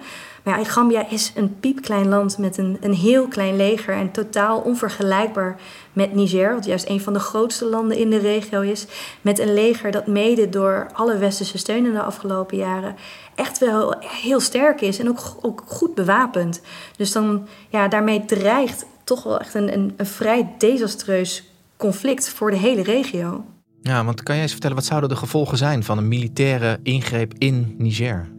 Maar 0.49 0.59
ja, 0.59 0.65
Gambia 0.65 1.09
is 1.09 1.33
een 1.35 1.61
piepklein 1.61 2.09
land 2.09 2.39
met 2.39 2.59
een, 2.59 2.77
een 2.81 2.95
heel 2.95 3.29
klein 3.29 3.57
leger 3.57 3.95
en 3.95 4.11
totaal 4.11 4.61
onvergelijkbaar 4.61 5.61
met 5.93 6.15
Niger, 6.15 6.55
wat 6.55 6.65
juist 6.65 6.89
een 6.89 7.01
van 7.01 7.13
de 7.13 7.19
grootste 7.19 7.65
landen 7.65 7.97
in 7.97 8.11
de 8.11 8.19
regio 8.19 8.61
is. 8.61 8.87
Met 9.21 9.39
een 9.39 9.55
leger 9.55 9.91
dat 9.91 10.07
mede 10.07 10.49
door 10.49 10.91
alle 10.93 11.19
westerse 11.19 11.59
steun 11.59 11.87
in 11.87 11.93
de 11.93 12.03
afgelopen 12.03 12.57
jaren 12.57 12.97
echt 13.35 13.59
wel 13.59 13.95
heel 13.99 14.41
sterk 14.41 14.81
is 14.81 14.99
en 14.99 15.09
ook, 15.09 15.37
ook 15.41 15.63
goed 15.67 15.95
bewapend. 15.95 16.61
Dus 16.97 17.13
dan, 17.13 17.47
ja, 17.69 17.89
daarmee 17.89 18.25
dreigt 18.25 18.87
toch 19.05 19.23
wel 19.23 19.41
echt 19.41 19.55
een, 19.55 19.73
een, 19.73 19.95
een 19.97 20.07
vrij 20.07 20.55
desastreus 20.59 21.45
conflict 21.77 22.29
voor 22.29 22.51
de 22.51 22.57
hele 22.57 22.83
regio. 22.83 23.45
Ja, 23.83 24.05
want 24.05 24.23
kan 24.23 24.35
jij 24.35 24.43
eens 24.43 24.53
vertellen, 24.53 24.77
wat 24.77 24.87
zouden 24.87 25.09
de 25.09 25.17
gevolgen 25.17 25.59
zijn 25.59 25.85
van 25.85 25.99
een 25.99 26.09
militaire 26.09 26.79
ingreep 26.83 27.35
in 27.39 27.75
Niger? 27.79 28.37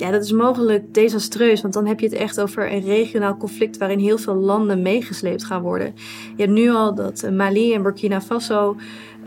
Ja, 0.00 0.10
dat 0.10 0.24
is 0.24 0.32
mogelijk 0.32 0.94
desastreus, 0.94 1.62
want 1.62 1.74
dan 1.74 1.86
heb 1.86 2.00
je 2.00 2.06
het 2.06 2.14
echt 2.14 2.40
over 2.40 2.72
een 2.72 2.84
regionaal 2.84 3.36
conflict 3.36 3.78
waarin 3.78 3.98
heel 3.98 4.18
veel 4.18 4.34
landen 4.34 4.82
meegesleept 4.82 5.44
gaan 5.44 5.62
worden. 5.62 5.94
Je 6.36 6.42
hebt 6.42 6.54
nu 6.54 6.70
al 6.70 6.94
dat 6.94 7.22
eh, 7.22 7.32
Mali 7.32 7.74
en 7.74 7.82
Burkina 7.82 8.20
Faso, 8.20 8.76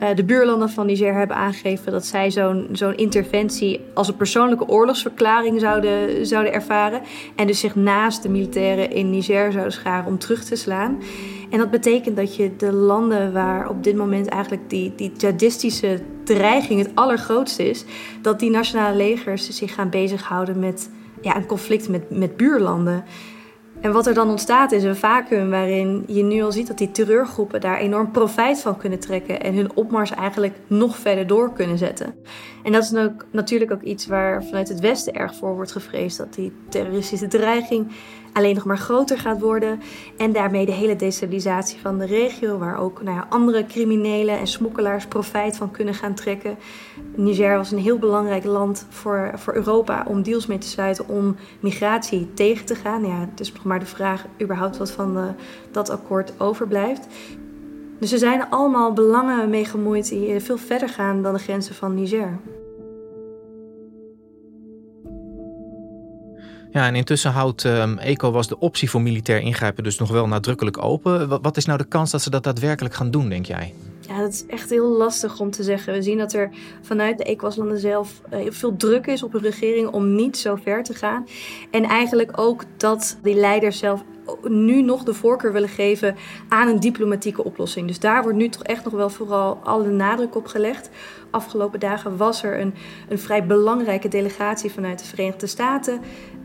uh, 0.01 0.15
de 0.15 0.23
buurlanden 0.23 0.69
van 0.69 0.85
Niger, 0.85 1.13
hebben 1.13 1.35
aangegeven 1.35 1.91
dat 1.91 2.05
zij 2.05 2.31
zo'n 2.31 2.67
zo'n 2.71 2.95
interventie 2.95 3.79
als 3.93 4.07
een 4.07 4.15
persoonlijke 4.15 4.67
oorlogsverklaring 4.67 5.59
zouden, 5.59 6.25
zouden 6.25 6.53
ervaren. 6.53 7.01
En 7.35 7.47
dus 7.47 7.59
zich 7.59 7.75
naast 7.75 8.23
de 8.23 8.29
militairen 8.29 8.91
in 8.91 9.09
Niger 9.09 9.51
zouden 9.51 9.73
scharen 9.73 10.05
om 10.07 10.17
terug 10.17 10.43
te 10.43 10.55
slaan. 10.55 11.01
En 11.49 11.57
dat 11.57 11.71
betekent 11.71 12.15
dat 12.15 12.35
je 12.35 12.55
de 12.55 12.71
landen 12.71 13.33
waar 13.33 13.69
op 13.69 13.83
dit 13.83 13.95
moment 13.95 14.27
eigenlijk 14.27 14.69
die, 14.69 14.93
die 14.95 15.11
jihadistische 15.17 15.99
dreiging 16.23 16.79
het 16.79 16.91
allergrootste 16.95 17.69
is, 17.69 17.85
dat 18.21 18.39
die 18.39 18.49
nationale 18.49 18.95
legers 18.95 19.49
zich 19.49 19.73
gaan 19.73 19.89
bezighouden 19.89 20.59
met 20.59 20.89
ja, 21.21 21.35
een 21.35 21.45
conflict 21.45 21.89
met, 21.89 22.09
met 22.09 22.37
buurlanden. 22.37 23.03
En 23.81 23.91
wat 23.91 24.07
er 24.07 24.13
dan 24.13 24.29
ontstaat 24.29 24.71
is 24.71 24.83
een 24.83 24.95
vacuüm 24.95 25.49
waarin 25.49 26.03
je 26.07 26.23
nu 26.23 26.41
al 26.41 26.51
ziet 26.51 26.67
dat 26.67 26.77
die 26.77 26.91
terreurgroepen 26.91 27.61
daar 27.61 27.77
enorm 27.77 28.11
profijt 28.11 28.61
van 28.61 28.77
kunnen 28.77 28.99
trekken 28.99 29.41
en 29.41 29.55
hun 29.55 29.75
opmars 29.75 30.11
eigenlijk 30.11 30.55
nog 30.67 30.97
verder 30.97 31.27
door 31.27 31.53
kunnen 31.53 31.77
zetten. 31.77 32.15
En 32.63 32.71
dat 32.71 32.83
is 32.83 32.91
natuurlijk 33.31 33.71
ook 33.71 33.81
iets 33.81 34.07
waar 34.07 34.43
vanuit 34.43 34.69
het 34.69 34.79
Westen 34.79 35.13
erg 35.13 35.35
voor 35.35 35.55
wordt 35.55 35.71
gevreesd, 35.71 36.17
dat 36.17 36.33
die 36.33 36.51
terroristische 36.69 37.27
dreiging 37.27 37.91
alleen 38.33 38.55
nog 38.55 38.65
maar 38.65 38.77
groter 38.77 39.17
gaat 39.17 39.41
worden. 39.41 39.81
En 40.17 40.31
daarmee 40.31 40.65
de 40.65 40.71
hele 40.71 40.95
destabilisatie 40.95 41.79
van 41.79 41.97
de 41.97 42.05
regio, 42.05 42.57
waar 42.57 42.79
ook 42.79 43.03
nou 43.03 43.17
ja, 43.17 43.25
andere 43.29 43.65
criminelen 43.65 44.39
en 44.39 44.47
smokkelaars 44.47 45.05
profijt 45.05 45.57
van 45.57 45.71
kunnen 45.71 45.93
gaan 45.93 46.13
trekken. 46.13 46.57
Niger 47.15 47.57
was 47.57 47.71
een 47.71 47.77
heel 47.77 47.97
belangrijk 47.97 48.43
land 48.43 48.85
voor, 48.89 49.31
voor 49.35 49.53
Europa 49.53 50.05
om 50.07 50.23
deals 50.23 50.45
mee 50.45 50.57
te 50.57 50.67
sluiten 50.67 51.07
om 51.07 51.35
migratie 51.59 52.33
tegen 52.33 52.65
te 52.65 52.75
gaan. 52.75 53.05
Ja, 53.05 53.27
het 53.29 53.39
is 53.39 53.53
nog 53.53 53.63
maar 53.63 53.79
de 53.79 53.85
vraag 53.85 54.25
überhaupt 54.41 54.77
wat 54.77 54.91
van 54.91 55.13
de, 55.13 55.27
dat 55.71 55.89
akkoord 55.89 56.33
overblijft. 56.37 57.07
Dus 57.99 58.11
er 58.11 58.17
zijn 58.17 58.49
allemaal 58.49 58.93
belangen 58.93 59.49
mee 59.49 59.65
gemoeid 59.65 60.09
die 60.09 60.39
veel 60.39 60.57
verder 60.57 60.89
gaan 60.89 61.21
dan 61.21 61.33
de 61.33 61.39
grenzen 61.39 61.75
van 61.75 61.93
Niger. 61.93 62.39
Ja, 66.73 66.87
en 66.87 66.95
intussen 66.95 67.31
houdt 67.31 67.63
um, 67.63 67.97
ECOWAS 67.97 68.47
de 68.47 68.59
optie 68.59 68.89
voor 68.89 69.01
militair 69.01 69.39
ingrijpen 69.39 69.83
dus 69.83 69.97
nog 69.97 70.09
wel 70.11 70.27
nadrukkelijk 70.27 70.83
open. 70.83 71.41
Wat, 71.41 71.57
is 71.57 71.65
nou 71.65 71.77
de 71.77 71.87
kans 71.87 72.11
dat 72.11 72.21
ze 72.21 72.29
dat 72.29 72.43
daadwerkelijk 72.43 72.95
gaan 72.95 73.11
doen, 73.11 73.29
denk 73.29 73.45
jij? 73.45 73.73
Ja, 74.07 74.19
dat 74.19 74.31
is 74.31 74.45
echt 74.45 74.69
heel 74.69 74.97
lastig 74.97 75.39
om 75.39 75.51
te 75.51 75.63
zeggen. 75.63 75.93
We 75.93 76.01
zien 76.01 76.17
dat 76.17 76.33
er 76.33 76.49
vanuit 76.81 77.17
de 77.17 77.23
ECOWAS-landen 77.23 77.79
zelf 77.79 78.21
uh, 78.33 78.39
veel 78.51 78.75
druk 78.75 79.07
is 79.07 79.23
op 79.23 79.33
een 79.33 79.41
regering 79.41 79.87
om 79.87 80.15
niet 80.15 80.37
zo 80.37 80.55
ver 80.55 80.83
te 80.83 80.93
gaan. 80.93 81.27
En 81.71 81.83
eigenlijk 81.83 82.31
ook 82.39 82.63
dat 82.77 83.17
die 83.23 83.35
leiders 83.35 83.77
zelf 83.77 84.03
nu 84.47 84.81
nog 84.81 85.03
de 85.03 85.13
voorkeur 85.13 85.53
willen 85.53 85.69
geven 85.69 86.15
aan 86.47 86.67
een 86.67 86.79
diplomatieke 86.79 87.43
oplossing. 87.43 87.87
Dus 87.87 87.99
daar 87.99 88.23
wordt 88.23 88.37
nu 88.37 88.49
toch 88.49 88.63
echt 88.63 88.83
nog 88.83 88.93
wel 88.93 89.09
vooral 89.09 89.59
alle 89.63 89.87
nadruk 89.87 90.35
op 90.35 90.45
gelegd. 90.45 90.89
Afgelopen 91.29 91.79
dagen 91.79 92.17
was 92.17 92.43
er 92.43 92.59
een, 92.59 92.73
een 93.09 93.19
vrij 93.19 93.45
belangrijke 93.45 94.07
delegatie 94.07 94.71
vanuit 94.71 94.99
de 94.99 95.05
Verenigde 95.05 95.47
Staten 95.47 95.99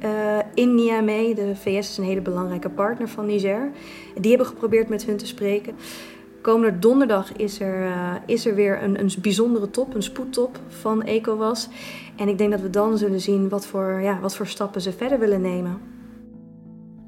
uh, 0.04 0.10
in 0.54 0.74
Niamey. 0.74 1.34
De 1.34 1.56
VS 1.56 1.90
is 1.90 1.98
een 1.98 2.04
hele 2.04 2.20
belangrijke 2.20 2.70
partner 2.70 3.08
van 3.08 3.26
Niger. 3.26 3.70
Die 4.14 4.30
hebben 4.30 4.46
geprobeerd 4.46 4.88
met 4.88 5.04
hun 5.04 5.16
te 5.16 5.26
spreken. 5.26 5.74
Komende 6.40 6.78
donderdag 6.78 7.32
is 7.32 7.60
er, 7.60 7.80
uh, 7.80 8.14
is 8.26 8.46
er 8.46 8.54
weer 8.54 8.82
een, 8.82 9.00
een 9.00 9.10
bijzondere 9.22 9.70
top, 9.70 9.94
een 9.94 10.02
spoedtop 10.02 10.60
van 10.68 11.02
ECOWAS. 11.02 11.68
En 12.16 12.28
ik 12.28 12.38
denk 12.38 12.50
dat 12.50 12.60
we 12.60 12.70
dan 12.70 12.98
zullen 12.98 13.20
zien 13.20 13.48
wat 13.48 13.66
voor, 13.66 14.00
ja, 14.02 14.20
wat 14.20 14.36
voor 14.36 14.46
stappen 14.46 14.80
ze 14.80 14.92
verder 14.92 15.18
willen 15.18 15.40
nemen. 15.40 15.97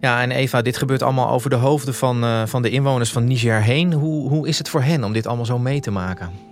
Ja, 0.01 0.23
en 0.23 0.31
Eva, 0.31 0.63
dit 0.63 0.77
gebeurt 0.77 1.03
allemaal 1.03 1.31
over 1.31 1.51
de 1.51 1.57
hoofden 1.57 1.95
van, 1.95 2.25
uh, 2.25 2.43
van 2.47 2.63
de 2.63 2.71
inwoners 2.71 3.13
van 3.13 3.25
Niger 3.25 3.63
heen. 3.63 3.93
Hoe, 3.93 4.29
hoe 4.29 4.49
is 4.49 4.59
het 4.59 4.69
voor 4.69 4.83
hen 4.83 5.05
om 5.05 5.13
dit 5.13 5.27
allemaal 5.27 5.47
zo 5.47 5.59
mee 5.59 5.81
te 5.81 5.91
maken? 5.91 6.50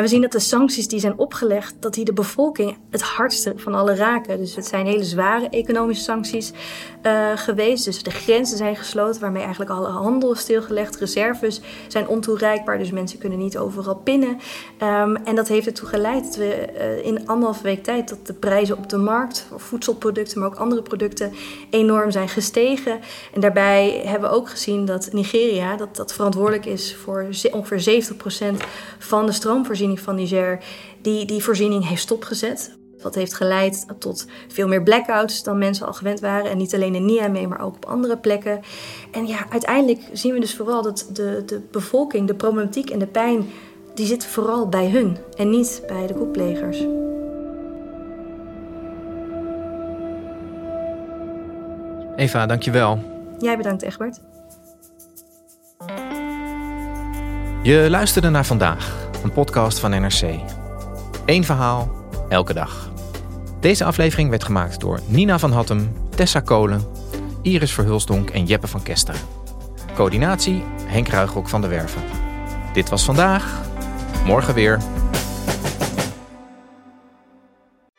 We 0.00 0.08
zien 0.08 0.20
dat 0.20 0.32
de 0.32 0.38
sancties 0.38 0.88
die 0.88 1.00
zijn 1.00 1.18
opgelegd, 1.18 1.74
dat 1.78 1.94
die 1.94 2.04
de 2.04 2.12
bevolking 2.12 2.76
het 2.90 3.02
hardste 3.02 3.52
van 3.56 3.74
alle 3.74 3.94
raken. 3.94 4.38
Dus 4.38 4.56
het 4.56 4.66
zijn 4.66 4.86
hele 4.86 5.04
zware 5.04 5.48
economische 5.48 6.04
sancties 6.04 6.52
uh, 7.02 7.30
geweest. 7.34 7.84
Dus 7.84 8.02
de 8.02 8.10
grenzen 8.10 8.56
zijn 8.56 8.76
gesloten, 8.76 9.20
waarmee 9.20 9.42
eigenlijk 9.42 9.70
alle 9.70 9.88
handel 9.88 10.32
is 10.32 10.40
stilgelegd. 10.40 10.96
Reserves 10.96 11.60
zijn 11.88 12.08
ontoereikbaar, 12.08 12.78
dus 12.78 12.90
mensen 12.90 13.18
kunnen 13.18 13.38
niet 13.38 13.58
overal 13.58 13.94
pinnen. 13.94 14.38
Um, 14.82 15.16
en 15.16 15.34
dat 15.34 15.48
heeft 15.48 15.66
ertoe 15.66 15.88
geleid 15.88 16.24
dat 16.24 16.36
we 16.36 16.68
uh, 16.74 17.06
in 17.06 17.28
anderhalve 17.28 17.62
week 17.62 17.84
tijd 17.84 18.08
dat 18.08 18.26
de 18.26 18.34
prijzen 18.34 18.78
op 18.78 18.88
de 18.88 18.96
markt 18.96 19.46
voor 19.48 19.60
voedselproducten, 19.60 20.38
maar 20.38 20.48
ook 20.48 20.56
andere 20.56 20.82
producten, 20.82 21.32
enorm 21.70 22.10
zijn 22.10 22.28
gestegen. 22.28 23.00
En 23.34 23.40
daarbij 23.40 24.02
hebben 24.04 24.30
we 24.30 24.36
ook 24.36 24.50
gezien 24.50 24.84
dat 24.84 25.12
Nigeria, 25.12 25.76
dat, 25.76 25.96
dat 25.96 26.12
verantwoordelijk 26.12 26.66
is 26.66 26.96
voor 26.96 27.26
ongeveer 27.50 28.02
70% 28.54 28.56
van 28.98 29.26
de 29.26 29.32
stroomvoorziening 29.32 29.80
van 30.00 30.14
Niger, 30.14 30.64
die, 31.00 31.26
die 31.26 31.42
voorziening 31.42 31.88
heeft 31.88 32.02
stopgezet. 32.02 32.76
Wat 33.02 33.14
heeft 33.14 33.34
geleid 33.34 33.86
tot 33.98 34.26
veel 34.48 34.68
meer 34.68 34.82
blackouts 34.82 35.42
dan 35.42 35.58
mensen 35.58 35.86
al 35.86 35.92
gewend 35.92 36.20
waren. 36.20 36.50
En 36.50 36.58
niet 36.58 36.74
alleen 36.74 36.94
in 36.94 37.04
Niamey, 37.04 37.46
maar 37.46 37.60
ook 37.60 37.74
op 37.74 37.84
andere 37.84 38.18
plekken. 38.18 38.60
En 39.10 39.26
ja, 39.26 39.46
uiteindelijk 39.50 40.00
zien 40.12 40.32
we 40.32 40.40
dus 40.40 40.54
vooral 40.54 40.82
dat 40.82 41.08
de, 41.12 41.42
de 41.46 41.60
bevolking, 41.70 42.26
de 42.26 42.34
problematiek 42.34 42.90
en 42.90 42.98
de 42.98 43.06
pijn... 43.06 43.46
die 43.94 44.06
zit 44.06 44.26
vooral 44.26 44.68
bij 44.68 44.90
hun 44.90 45.16
en 45.36 45.50
niet 45.50 45.82
bij 45.86 46.06
de 46.06 46.14
koeplegers. 46.14 46.86
Eva, 52.16 52.46
dankjewel. 52.46 52.98
Jij 53.38 53.56
bedankt, 53.56 53.82
Egbert. 53.82 54.20
Je 57.62 57.86
luisterde 57.90 58.28
naar 58.28 58.46
vandaag, 58.46 59.08
een 59.22 59.32
podcast 59.32 59.78
van 59.78 59.90
NRC. 59.90 60.22
Eén 61.26 61.44
verhaal, 61.44 61.90
elke 62.28 62.52
dag. 62.52 62.90
Deze 63.60 63.84
aflevering 63.84 64.30
werd 64.30 64.44
gemaakt 64.44 64.80
door 64.80 65.00
Nina 65.06 65.38
van 65.38 65.52
Hattem, 65.52 65.92
Tessa 66.14 66.40
Kolen, 66.40 66.86
Iris 67.42 67.72
Verhulsdonk 67.72 68.30
en 68.30 68.44
Jeppe 68.44 68.66
van 68.66 68.82
Kesteren. 68.82 69.20
Coördinatie 69.94 70.62
Henk 70.84 71.08
Ruigrok 71.08 71.48
van 71.48 71.60
de 71.60 71.66
Werven. 71.66 72.02
Dit 72.72 72.88
was 72.88 73.04
vandaag, 73.04 73.60
morgen 74.24 74.54
weer. 74.54 74.80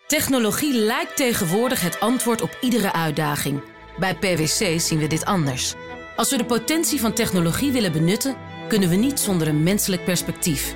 Technologie 0.07 0.73
lijkt 0.73 1.15
tegenwoordig 1.15 1.81
het 1.81 1.99
antwoord 1.99 2.41
op 2.41 2.57
iedere 2.61 2.93
uitdaging. 2.93 3.61
Bij 3.99 4.15
PwC 4.15 4.79
zien 4.79 4.99
we 4.99 5.07
dit 5.07 5.25
anders. 5.25 5.73
Als 6.15 6.29
we 6.29 6.37
de 6.37 6.45
potentie 6.45 6.99
van 6.99 7.13
technologie 7.13 7.71
willen 7.71 7.91
benutten, 7.91 8.35
kunnen 8.67 8.89
we 8.89 8.95
niet 8.95 9.19
zonder 9.19 9.47
een 9.47 9.63
menselijk 9.63 10.03
perspectief. 10.03 10.75